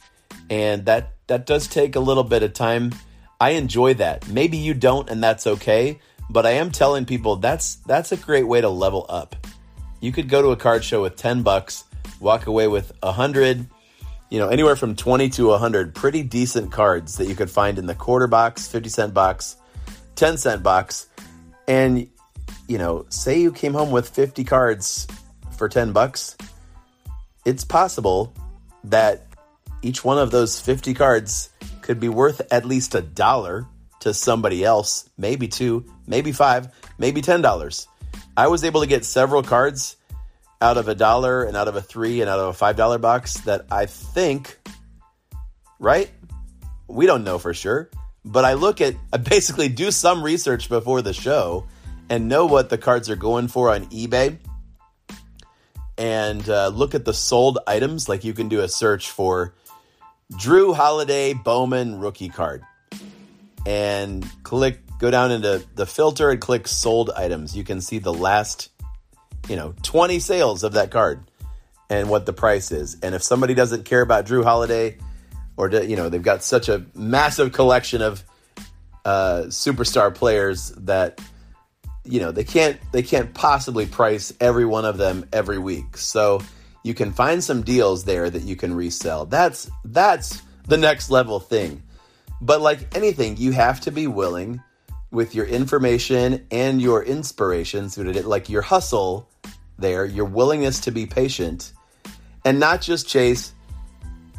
and 0.49 0.85
that 0.85 1.13
that 1.27 1.45
does 1.45 1.67
take 1.67 1.97
a 1.97 1.99
little 1.99 2.23
bit 2.23 2.43
of 2.43 2.53
time. 2.53 2.93
I 3.41 3.51
enjoy 3.51 3.95
that. 3.95 4.27
Maybe 4.29 4.57
you 4.57 4.73
don't, 4.73 5.09
and 5.09 5.21
that's 5.21 5.47
okay. 5.47 5.99
But 6.29 6.45
I 6.45 6.51
am 6.51 6.71
telling 6.71 7.05
people 7.05 7.35
that's 7.37 7.75
that's 7.75 8.11
a 8.11 8.17
great 8.17 8.47
way 8.47 8.61
to 8.61 8.69
level 8.69 9.05
up. 9.09 9.35
You 9.99 10.11
could 10.11 10.27
go 10.29 10.41
to 10.41 10.49
a 10.49 10.57
card 10.57 10.83
show 10.83 11.01
with 11.01 11.15
10 11.15 11.43
bucks, 11.43 11.85
walk 12.19 12.47
away 12.47 12.67
with 12.67 12.91
a 13.01 13.11
hundred, 13.11 13.67
you 14.29 14.39
know, 14.39 14.49
anywhere 14.49 14.75
from 14.75 14.95
20 14.95 15.29
to 15.29 15.47
100 15.47 15.95
pretty 15.95 16.23
decent 16.23 16.71
cards 16.71 17.17
that 17.17 17.27
you 17.27 17.35
could 17.35 17.49
find 17.49 17.77
in 17.77 17.85
the 17.85 17.95
quarter 17.95 18.27
box, 18.27 18.67
50 18.67 18.89
cent 18.89 19.13
box, 19.13 19.55
10 20.15 20.37
cent 20.37 20.63
box. 20.63 21.07
And, 21.67 22.09
you 22.67 22.77
know, 22.77 23.05
say 23.09 23.39
you 23.39 23.51
came 23.51 23.73
home 23.73 23.91
with 23.91 24.09
50 24.09 24.43
cards 24.43 25.07
for 25.57 25.69
10 25.69 25.93
bucks. 25.93 26.35
It's 27.45 27.63
possible 27.63 28.33
that 28.85 29.27
each 29.81 30.03
one 30.03 30.17
of 30.17 30.31
those 30.31 30.59
50 30.59 30.93
cards 30.93 31.49
could 31.81 31.99
be 31.99 32.09
worth 32.09 32.41
at 32.51 32.65
least 32.65 32.95
a 32.95 33.01
dollar 33.01 33.67
to 33.99 34.13
somebody 34.13 34.63
else, 34.65 35.09
maybe 35.17 35.47
two, 35.47 35.85
maybe 36.07 36.31
five, 36.31 36.69
maybe 36.97 37.21
$10. 37.21 37.87
I 38.35 38.47
was 38.47 38.63
able 38.63 38.81
to 38.81 38.87
get 38.87 39.05
several 39.05 39.43
cards 39.43 39.97
out 40.61 40.77
of 40.77 40.87
a 40.87 40.95
dollar 40.95 41.43
and 41.43 41.57
out 41.57 41.67
of 41.67 41.75
a 41.75 41.81
three 41.81 42.21
and 42.21 42.29
out 42.29 42.39
of 42.39 42.47
a 42.47 42.53
five 42.53 42.75
dollar 42.75 42.97
box 42.97 43.41
that 43.41 43.65
I 43.69 43.85
think, 43.85 44.57
right? 45.79 46.09
We 46.87 47.05
don't 47.05 47.23
know 47.23 47.37
for 47.37 47.53
sure, 47.53 47.89
but 48.23 48.45
I 48.45 48.53
look 48.53 48.81
at, 48.81 48.95
I 49.11 49.17
basically 49.17 49.69
do 49.69 49.91
some 49.91 50.23
research 50.23 50.69
before 50.69 51.01
the 51.01 51.13
show 51.13 51.67
and 52.09 52.29
know 52.29 52.45
what 52.45 52.69
the 52.69 52.77
cards 52.77 53.09
are 53.09 53.15
going 53.15 53.47
for 53.47 53.71
on 53.71 53.85
eBay 53.87 54.37
and 55.97 56.47
uh, 56.49 56.69
look 56.69 56.95
at 56.95 57.05
the 57.05 57.13
sold 57.13 57.59
items. 57.67 58.09
Like 58.09 58.23
you 58.23 58.33
can 58.33 58.49
do 58.49 58.61
a 58.61 58.67
search 58.67 59.11
for 59.11 59.53
Jrue 60.33 60.75
Holiday 60.75 61.33
Bowman 61.33 61.99
rookie 61.99 62.29
card 62.29 62.63
and 63.65 64.25
click, 64.43 64.79
go 65.03 65.11
down 65.11 65.31
into 65.31 65.61
the 65.75 65.85
filter 65.85 66.31
and 66.31 66.39
click 66.39 66.65
sold 66.65 67.09
items. 67.09 67.57
You 67.57 67.65
can 67.65 67.81
see 67.81 67.99
the 67.99 68.13
last, 68.13 68.69
you 69.49 69.57
know, 69.57 69.75
20 69.83 70.17
sales 70.19 70.63
of 70.63 70.73
that 70.73 70.91
card 70.91 71.29
and 71.89 72.09
what 72.09 72.25
the 72.25 72.31
price 72.31 72.71
is. 72.71 72.97
And 73.03 73.13
if 73.13 73.21
somebody 73.21 73.53
doesn't 73.53 73.83
care 73.83 73.99
about 73.99 74.25
Jrue 74.25 74.45
Holiday 74.45 74.97
or, 75.57 75.69
you 75.69 75.97
know, 75.97 76.07
they've 76.07 76.23
got 76.23 76.41
such 76.41 76.69
a 76.69 76.85
massive 76.95 77.51
collection 77.51 78.01
of 78.01 78.23
uh, 79.03 79.43
superstar 79.47 80.15
players 80.15 80.69
that 80.77 81.19
you 82.05 82.21
know 82.21 82.31
they 82.31 82.43
can't 82.43 82.79
they 82.91 83.01
can't 83.01 83.33
possibly 83.33 83.85
price 83.85 84.33
every 84.41 84.65
one 84.65 84.83
of 84.83 84.97
them 84.97 85.25
every 85.31 85.57
week 85.57 85.95
so 85.95 86.41
you 86.83 86.93
can 86.93 87.13
find 87.13 87.41
some 87.41 87.61
deals 87.61 88.03
there 88.03 88.29
that 88.29 88.43
you 88.43 88.57
can 88.57 88.73
resell 88.73 89.25
that's 89.25 89.71
that's 89.85 90.41
the 90.67 90.75
next 90.75 91.09
level 91.09 91.39
thing 91.39 91.81
but 92.41 92.59
like 92.59 92.93
anything 92.93 93.37
you 93.37 93.53
have 93.53 93.79
to 93.79 93.89
be 93.89 94.05
willing 94.05 94.61
with 95.13 95.33
your 95.33 95.45
information 95.45 96.45
and 96.51 96.81
your 96.81 97.03
inspiration 97.03 97.89
so 97.89 98.01
like 98.01 98.49
your 98.49 98.61
hustle 98.61 99.29
there 99.77 100.05
your 100.05 100.25
willingness 100.25 100.79
to 100.81 100.91
be 100.91 101.05
patient 101.05 101.73
and 102.45 102.59
not 102.59 102.81
just 102.81 103.07
chase 103.07 103.53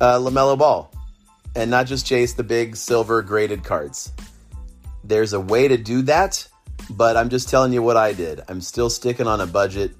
uh, 0.00 0.18
LaMelo 0.18 0.58
Ball 0.58 0.92
and 1.56 1.70
not 1.70 1.86
just 1.86 2.04
chase 2.04 2.34
the 2.34 2.42
big 2.42 2.76
silver 2.76 3.22
graded 3.22 3.64
cards 3.64 4.12
there's 5.04 5.32
a 5.32 5.40
way 5.40 5.68
to 5.68 5.76
do 5.76 6.02
that 6.02 6.46
but 6.90 7.16
I'm 7.16 7.28
just 7.28 7.48
telling 7.48 7.72
you 7.72 7.82
what 7.82 7.96
I 7.96 8.12
did. 8.12 8.40
I'm 8.48 8.60
still 8.60 8.90
sticking 8.90 9.26
on 9.26 9.40
a 9.40 9.46
budget, 9.46 9.92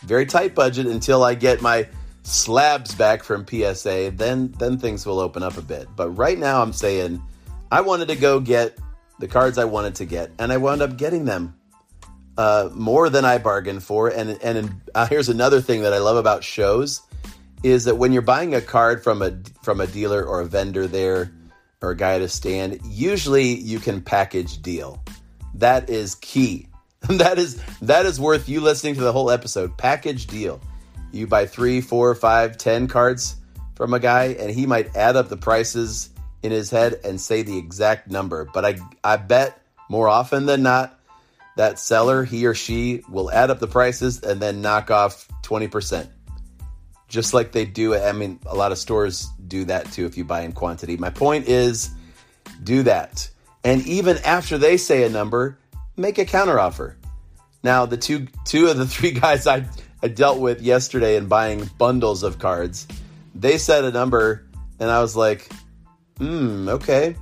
very 0.00 0.26
tight 0.26 0.54
budget 0.54 0.86
until 0.86 1.22
I 1.22 1.34
get 1.34 1.62
my 1.62 1.88
slabs 2.22 2.94
back 2.94 3.22
from 3.22 3.46
PSA. 3.46 4.12
Then 4.14 4.52
then 4.58 4.78
things 4.78 5.06
will 5.06 5.20
open 5.20 5.42
up 5.42 5.56
a 5.56 5.62
bit. 5.62 5.88
But 5.94 6.10
right 6.10 6.38
now 6.38 6.62
I'm 6.62 6.72
saying 6.72 7.22
I 7.70 7.80
wanted 7.80 8.08
to 8.08 8.16
go 8.16 8.40
get 8.40 8.78
the 9.22 9.28
cards 9.28 9.56
I 9.56 9.66
wanted 9.66 9.94
to 9.94 10.04
get, 10.04 10.32
and 10.40 10.52
I 10.52 10.56
wound 10.56 10.82
up 10.82 10.96
getting 10.96 11.26
them 11.26 11.54
uh, 12.36 12.70
more 12.74 13.08
than 13.08 13.24
I 13.24 13.38
bargained 13.38 13.84
for. 13.84 14.08
And 14.08 14.30
and 14.42 14.80
uh, 14.96 15.06
here's 15.06 15.28
another 15.28 15.60
thing 15.60 15.82
that 15.82 15.92
I 15.92 15.98
love 15.98 16.16
about 16.16 16.42
shows 16.42 17.02
is 17.62 17.84
that 17.84 17.94
when 17.94 18.12
you're 18.12 18.22
buying 18.22 18.52
a 18.56 18.60
card 18.60 19.04
from 19.04 19.22
a 19.22 19.38
from 19.62 19.80
a 19.80 19.86
dealer 19.86 20.24
or 20.24 20.40
a 20.40 20.44
vendor 20.44 20.88
there 20.88 21.32
or 21.80 21.92
a 21.92 21.96
guy 21.96 22.14
at 22.14 22.20
a 22.20 22.28
stand, 22.28 22.80
usually 22.84 23.54
you 23.54 23.78
can 23.78 24.02
package 24.02 24.60
deal. 24.60 25.00
That 25.54 25.88
is 25.88 26.16
key. 26.16 26.66
that 27.02 27.38
is 27.38 27.62
that 27.80 28.06
is 28.06 28.20
worth 28.20 28.48
you 28.48 28.60
listening 28.60 28.96
to 28.96 29.02
the 29.02 29.12
whole 29.12 29.30
episode. 29.30 29.78
Package 29.78 30.26
deal. 30.26 30.60
You 31.12 31.28
buy 31.28 31.46
three, 31.46 31.80
four, 31.80 32.12
five, 32.16 32.58
ten 32.58 32.88
cards 32.88 33.36
from 33.76 33.94
a 33.94 34.00
guy, 34.00 34.34
and 34.40 34.50
he 34.50 34.66
might 34.66 34.96
add 34.96 35.14
up 35.14 35.28
the 35.28 35.36
prices 35.36 36.10
in 36.42 36.50
his 36.52 36.70
head 36.70 37.00
and 37.04 37.20
say 37.20 37.42
the 37.42 37.56
exact 37.56 38.10
number. 38.10 38.44
But 38.52 38.64
I 38.64 38.78
I 39.02 39.16
bet 39.16 39.60
more 39.88 40.08
often 40.08 40.46
than 40.46 40.62
not, 40.62 40.98
that 41.56 41.78
seller, 41.78 42.24
he 42.24 42.46
or 42.46 42.54
she, 42.54 43.02
will 43.08 43.30
add 43.30 43.50
up 43.50 43.60
the 43.60 43.66
prices 43.66 44.22
and 44.22 44.40
then 44.40 44.62
knock 44.62 44.90
off 44.90 45.28
20%. 45.42 46.08
Just 47.08 47.34
like 47.34 47.52
they 47.52 47.66
do. 47.66 47.94
I 47.94 48.12
mean, 48.12 48.40
a 48.46 48.54
lot 48.54 48.72
of 48.72 48.78
stores 48.78 49.28
do 49.46 49.66
that 49.66 49.92
too 49.92 50.06
if 50.06 50.16
you 50.16 50.24
buy 50.24 50.42
in 50.42 50.52
quantity. 50.52 50.96
My 50.96 51.10
point 51.10 51.46
is 51.46 51.90
do 52.64 52.84
that. 52.84 53.28
And 53.64 53.86
even 53.86 54.16
after 54.18 54.56
they 54.56 54.78
say 54.78 55.04
a 55.04 55.10
number, 55.10 55.58
make 55.96 56.18
a 56.18 56.24
counteroffer. 56.24 56.94
Now, 57.62 57.84
the 57.86 57.98
two 57.98 58.28
two 58.46 58.68
of 58.68 58.78
the 58.78 58.86
three 58.86 59.10
guys 59.20 59.46
I, 59.46 59.66
I 60.02 60.08
dealt 60.08 60.40
with 60.40 60.62
yesterday 60.62 61.16
in 61.16 61.26
buying 61.26 61.68
bundles 61.76 62.22
of 62.22 62.38
cards, 62.38 62.88
they 63.34 63.58
said 63.58 63.84
a 63.84 63.92
number, 63.92 64.46
and 64.80 64.90
I 64.90 65.00
was 65.00 65.14
like, 65.14 65.50
hmm, 66.22 66.68
okay. 66.68 67.16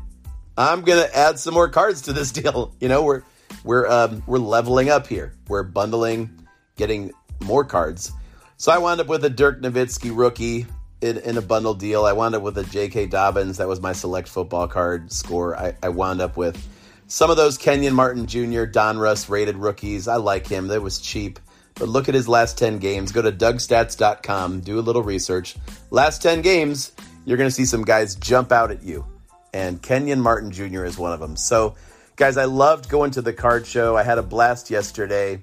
I'm 0.59 0.83
gonna 0.83 1.09
add 1.15 1.39
some 1.39 1.55
more 1.55 1.69
cards 1.69 2.03
to 2.03 2.13
this 2.13 2.33
deal. 2.41 2.75
You 2.81 2.89
know, 2.89 3.03
we're 3.03 3.23
we're 3.65 3.89
um, 3.89 4.23
we're 4.27 4.39
leveling 4.39 4.91
up 4.91 5.07
here. 5.07 5.33
We're 5.49 5.63
bundling, 5.63 6.47
getting 6.77 7.13
more 7.41 7.65
cards. 7.65 8.13
So 8.59 8.71
I 8.71 8.79
wound 8.79 9.01
up 9.01 9.07
with 9.07 9.25
a 9.25 9.31
Dirk 9.31 9.63
Nowitzki 9.63 10.15
rookie 10.15 10.67
in, 11.01 11.17
in 11.17 11.39
a 11.39 11.43
bundle 11.43 11.73
deal. 11.73 12.05
I 12.05 12.13
wound 12.13 12.35
up 12.35 12.43
with 12.43 12.59
a 12.59 12.65
J.K. 12.65 13.07
Dobbins. 13.07 13.57
That 13.57 13.69
was 13.69 13.81
my 13.81 13.95
select 13.95 14.29
football 14.29 14.69
card 14.69 15.11
score. 15.11 15.57
I, 15.57 15.75
I 15.83 15.89
wound 15.89 16.21
up 16.21 16.37
with 16.37 16.63
some 17.07 17.31
of 17.31 17.39
those 17.39 17.57
Kenyon 17.57 17.95
Martin 17.95 18.27
Jr., 18.27 18.67
Donruss 18.67 19.31
rated 19.31 19.57
rookies. 19.57 20.09
I 20.09 20.17
like 20.17 20.47
him. 20.47 20.69
That 20.69 20.83
was 20.83 20.99
cheap. 20.99 21.41
But 21.75 21.89
look 21.89 22.11
at 22.11 22.15
his 22.15 22.29
last 22.29 22.59
10 22.59 22.79
games. 22.79 23.13
Go 23.13 23.23
to 23.23 23.33
DougStats.com, 23.33 24.61
do 24.61 24.79
a 24.79 24.83
little 24.83 25.03
research. 25.03 25.57
Last 25.91 26.21
10 26.21 26.43
games, 26.43 26.93
you're 27.25 27.37
going 27.37 27.49
to 27.49 27.55
see 27.55 27.65
some 27.65 27.83
guys 27.83 28.15
jump 28.15 28.53
out 28.53 28.71
at 28.71 28.83
you. 28.83 29.07
And 29.53 29.83
Kenyon 29.83 30.21
Martin 30.21 30.51
Jr. 30.51 30.85
is 30.85 30.99
one 30.99 31.13
of 31.13 31.21
them. 31.21 31.37
So, 31.37 31.75
guys, 32.17 32.37
I 32.37 32.45
loved 32.45 32.89
going 32.89 33.11
to 33.13 33.23
the 33.23 33.33
card 33.33 33.67
show. 33.67 33.97
I 33.97 34.03
had 34.03 34.19
a 34.19 34.23
blast 34.23 34.71
yesterday. 34.71 35.43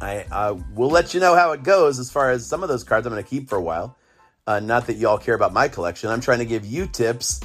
I 0.00 0.52
will 0.74 0.90
let 0.90 1.14
you 1.14 1.20
know 1.20 1.34
how 1.34 1.52
it 1.52 1.62
goes 1.62 1.98
as 1.98 2.10
far 2.10 2.30
as 2.30 2.46
some 2.46 2.62
of 2.62 2.68
those 2.68 2.84
cards 2.84 3.06
I'm 3.06 3.12
going 3.12 3.22
to 3.22 3.28
keep 3.28 3.48
for 3.48 3.56
a 3.56 3.62
while. 3.62 3.96
Uh, 4.46 4.60
not 4.60 4.86
that 4.86 4.94
y'all 4.94 5.18
care 5.18 5.34
about 5.34 5.52
my 5.52 5.68
collection. 5.68 6.08
I'm 6.08 6.20
trying 6.20 6.38
to 6.38 6.46
give 6.46 6.64
you 6.64 6.86
tips. 6.86 7.40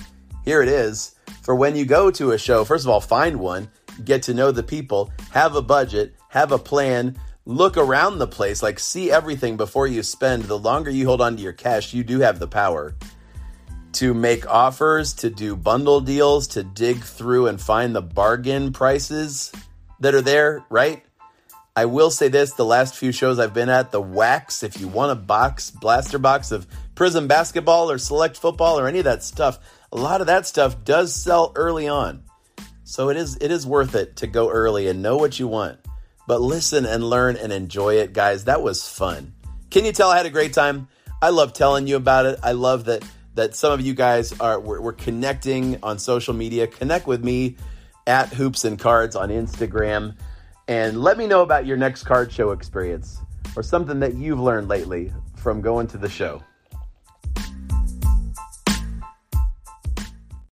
Here 0.45 0.61
it 0.61 0.69
is 0.69 1.15
for 1.41 1.55
when 1.55 1.75
you 1.75 1.85
go 1.85 2.11
to 2.11 2.31
a 2.31 2.37
show. 2.37 2.63
First 2.63 2.85
of 2.85 2.89
all, 2.89 3.01
find 3.01 3.39
one, 3.39 3.69
get 4.03 4.23
to 4.23 4.33
know 4.33 4.51
the 4.51 4.63
people, 4.63 5.11
have 5.31 5.55
a 5.55 5.61
budget, 5.61 6.15
have 6.29 6.51
a 6.51 6.59
plan, 6.59 7.17
look 7.45 7.75
around 7.77 8.19
the 8.19 8.27
place, 8.27 8.63
like 8.63 8.79
see 8.79 9.11
everything 9.11 9.57
before 9.57 9.87
you 9.87 10.03
spend. 10.03 10.43
The 10.43 10.57
longer 10.57 10.91
you 10.91 11.05
hold 11.05 11.21
on 11.21 11.35
to 11.35 11.41
your 11.41 11.53
cash, 11.53 11.93
you 11.93 12.03
do 12.03 12.19
have 12.19 12.39
the 12.39 12.47
power 12.47 12.95
to 13.93 14.13
make 14.13 14.49
offers, 14.49 15.13
to 15.13 15.29
do 15.29 15.55
bundle 15.55 16.01
deals, 16.01 16.47
to 16.49 16.63
dig 16.63 17.03
through 17.03 17.47
and 17.47 17.59
find 17.59 17.95
the 17.95 18.01
bargain 18.01 18.73
prices 18.73 19.51
that 19.99 20.15
are 20.15 20.21
there, 20.21 20.65
right? 20.69 21.03
I 21.75 21.85
will 21.85 22.11
say 22.11 22.27
this 22.27 22.53
the 22.53 22.65
last 22.65 22.95
few 22.95 23.11
shows 23.11 23.39
I've 23.39 23.53
been 23.53 23.69
at, 23.69 23.91
the 23.91 24.01
wax, 24.01 24.61
if 24.61 24.79
you 24.79 24.87
want 24.87 25.11
a 25.11 25.15
box, 25.15 25.71
blaster 25.71 26.19
box 26.19 26.51
of 26.51 26.67
Prizm 26.95 27.27
basketball 27.27 27.89
or 27.89 27.97
select 27.97 28.37
football 28.37 28.79
or 28.79 28.87
any 28.87 28.99
of 28.99 29.05
that 29.05 29.23
stuff, 29.23 29.59
a 29.91 29.97
lot 29.97 30.21
of 30.21 30.27
that 30.27 30.45
stuff 30.45 30.83
does 30.83 31.13
sell 31.15 31.51
early 31.55 31.87
on. 31.87 32.23
So 32.83 33.09
it 33.09 33.17
is 33.17 33.37
it 33.37 33.49
is 33.49 33.65
worth 33.65 33.95
it 33.95 34.17
to 34.17 34.27
go 34.27 34.49
early 34.51 34.87
and 34.87 35.01
know 35.01 35.17
what 35.17 35.39
you 35.39 35.47
want. 35.47 35.79
But 36.27 36.41
listen 36.41 36.85
and 36.85 37.03
learn 37.03 37.37
and 37.37 37.51
enjoy 37.51 37.95
it, 37.95 38.13
guys. 38.13 38.45
That 38.45 38.61
was 38.61 38.87
fun. 38.87 39.33
Can 39.71 39.85
you 39.85 39.91
tell 39.91 40.09
I 40.09 40.17
had 40.17 40.25
a 40.25 40.31
great 40.31 40.53
time? 40.53 40.87
I 41.21 41.29
love 41.29 41.53
telling 41.53 41.87
you 41.87 41.95
about 41.95 42.25
it. 42.25 42.39
I 42.43 42.51
love 42.51 42.85
that 42.85 43.03
that 43.35 43.55
some 43.55 43.71
of 43.71 43.81
you 43.81 43.93
guys 43.93 44.37
are 44.39 44.59
we're, 44.59 44.81
we're 44.81 44.93
connecting 44.93 45.77
on 45.83 45.99
social 45.99 46.33
media. 46.33 46.67
Connect 46.67 47.07
with 47.07 47.23
me 47.23 47.57
at 48.05 48.29
Hoops 48.29 48.65
and 48.65 48.77
Cards 48.77 49.15
on 49.15 49.29
Instagram 49.29 50.15
and 50.67 51.01
let 51.01 51.17
me 51.17 51.27
know 51.27 51.41
about 51.41 51.65
your 51.65 51.77
next 51.77 52.03
card 52.03 52.31
show 52.31 52.51
experience 52.51 53.19
or 53.55 53.63
something 53.63 53.99
that 53.99 54.15
you've 54.15 54.39
learned 54.39 54.67
lately 54.67 55.11
from 55.35 55.61
going 55.61 55.87
to 55.87 55.97
the 55.97 56.09
show. 56.09 56.41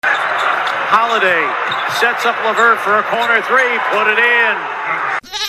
Holiday 0.04 1.48
sets 2.00 2.26
up 2.26 2.36
LeVert 2.44 2.80
for 2.80 2.98
a 2.98 3.04
corner 3.04 3.42
three, 3.44 3.80
put 3.92 4.08
it 4.12 4.20
in. 4.20 5.41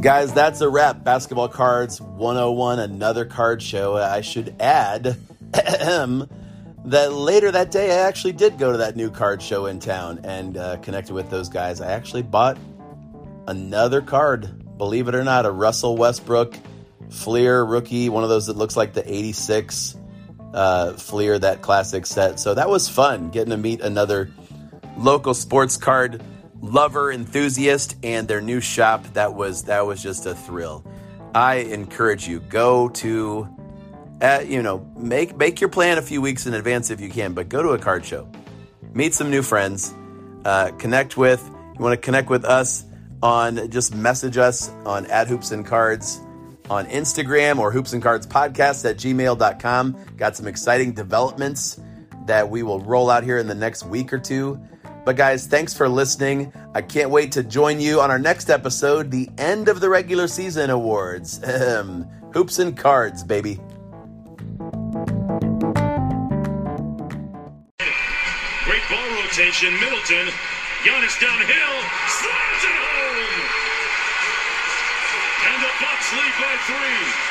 Guys, 0.00 0.32
that's 0.32 0.60
a 0.60 0.68
wrap. 0.68 1.02
Basketball 1.02 1.48
Cards 1.48 2.00
101, 2.00 2.78
another 2.78 3.24
card 3.24 3.60
show. 3.60 3.96
I 3.96 4.20
should 4.20 4.54
add 4.60 5.16
that 5.52 6.28
later 6.84 7.50
that 7.50 7.72
day 7.72 7.90
I 7.90 8.06
actually 8.06 8.34
did 8.34 8.58
go 8.58 8.70
to 8.70 8.78
that 8.78 8.94
new 8.94 9.10
card 9.10 9.42
show 9.42 9.66
in 9.66 9.80
town 9.80 10.20
and 10.22 10.56
uh, 10.56 10.76
connected 10.76 11.14
with 11.14 11.30
those 11.30 11.48
guys. 11.48 11.80
I 11.80 11.90
actually 11.90 12.22
bought 12.22 12.58
another 13.48 14.00
card, 14.00 14.78
believe 14.78 15.08
it 15.08 15.16
or 15.16 15.24
not, 15.24 15.46
a 15.46 15.50
Russell 15.50 15.96
Westbrook 15.96 16.56
Fleer 17.10 17.64
rookie, 17.64 18.08
one 18.08 18.22
of 18.22 18.28
those 18.28 18.46
that 18.46 18.56
looks 18.56 18.76
like 18.76 18.92
the 18.92 19.12
86 19.12 19.96
uh, 20.54 20.92
Fleer, 20.92 21.40
that 21.40 21.60
classic 21.60 22.06
set. 22.06 22.38
So 22.38 22.54
that 22.54 22.70
was 22.70 22.88
fun 22.88 23.30
getting 23.30 23.50
to 23.50 23.56
meet 23.56 23.80
another 23.80 24.30
local 24.96 25.34
sports 25.34 25.76
card 25.76 26.22
lover 26.60 27.12
enthusiast 27.12 27.96
and 28.02 28.28
their 28.28 28.40
new 28.40 28.60
shop. 28.60 29.04
That 29.14 29.34
was 29.34 29.64
that 29.64 29.86
was 29.86 30.02
just 30.02 30.26
a 30.26 30.34
thrill. 30.34 30.84
I 31.34 31.56
encourage 31.56 32.26
you 32.26 32.40
go 32.40 32.88
to 32.88 33.48
uh, 34.20 34.44
you 34.46 34.62
know 34.62 34.86
make 34.96 35.36
make 35.36 35.60
your 35.60 35.70
plan 35.70 35.98
a 35.98 36.02
few 36.02 36.20
weeks 36.20 36.46
in 36.46 36.54
advance 36.54 36.90
if 36.90 37.00
you 37.00 37.08
can 37.08 37.34
but 37.34 37.48
go 37.48 37.62
to 37.62 37.70
a 37.70 37.78
card 37.78 38.04
show. 38.04 38.28
Meet 38.92 39.14
some 39.14 39.30
new 39.30 39.42
friends. 39.42 39.94
Uh, 40.44 40.70
connect 40.78 41.16
with 41.16 41.48
you 41.78 41.84
want 41.84 41.92
to 41.92 42.04
connect 42.04 42.28
with 42.28 42.44
us 42.44 42.84
on 43.22 43.70
just 43.70 43.94
message 43.94 44.36
us 44.36 44.70
on 44.84 45.06
at 45.06 45.28
hoops 45.28 45.50
and 45.50 45.66
cards 45.66 46.20
on 46.70 46.86
instagram 46.86 47.58
or 47.58 47.72
hoops 47.72 47.92
and 47.92 48.02
cards 48.02 48.26
podcast 48.26 48.88
at 48.88 48.96
gmail.com 48.96 49.96
got 50.16 50.36
some 50.36 50.46
exciting 50.46 50.92
developments 50.92 51.80
that 52.26 52.48
we 52.48 52.62
will 52.62 52.80
roll 52.80 53.10
out 53.10 53.24
here 53.24 53.38
in 53.38 53.46
the 53.46 53.54
next 53.54 53.84
week 53.86 54.12
or 54.12 54.18
two 54.18 54.60
but 55.04 55.16
guys, 55.16 55.46
thanks 55.46 55.74
for 55.74 55.88
listening. 55.88 56.52
I 56.74 56.82
can't 56.82 57.10
wait 57.10 57.32
to 57.32 57.42
join 57.42 57.80
you 57.80 58.00
on 58.00 58.10
our 58.10 58.18
next 58.18 58.50
episode, 58.50 59.10
the 59.10 59.28
end 59.38 59.68
of 59.68 59.80
the 59.80 59.88
regular 59.88 60.28
season 60.28 60.70
awards. 60.70 61.40
Hoops 62.32 62.58
and 62.58 62.76
cards, 62.76 63.24
baby. 63.24 63.58
Great 68.64 68.84
ball 68.90 69.08
rotation. 69.22 69.72
Middleton. 69.80 70.28
Giannis 70.84 71.18
downhill. 71.20 71.76
Slams 72.06 72.62
it 72.64 72.76
home. 72.78 73.42
And 75.48 75.62
the 75.62 75.72
Bucks 75.80 76.12
lead 76.12 76.34
by 76.38 76.54
three. 76.66 77.28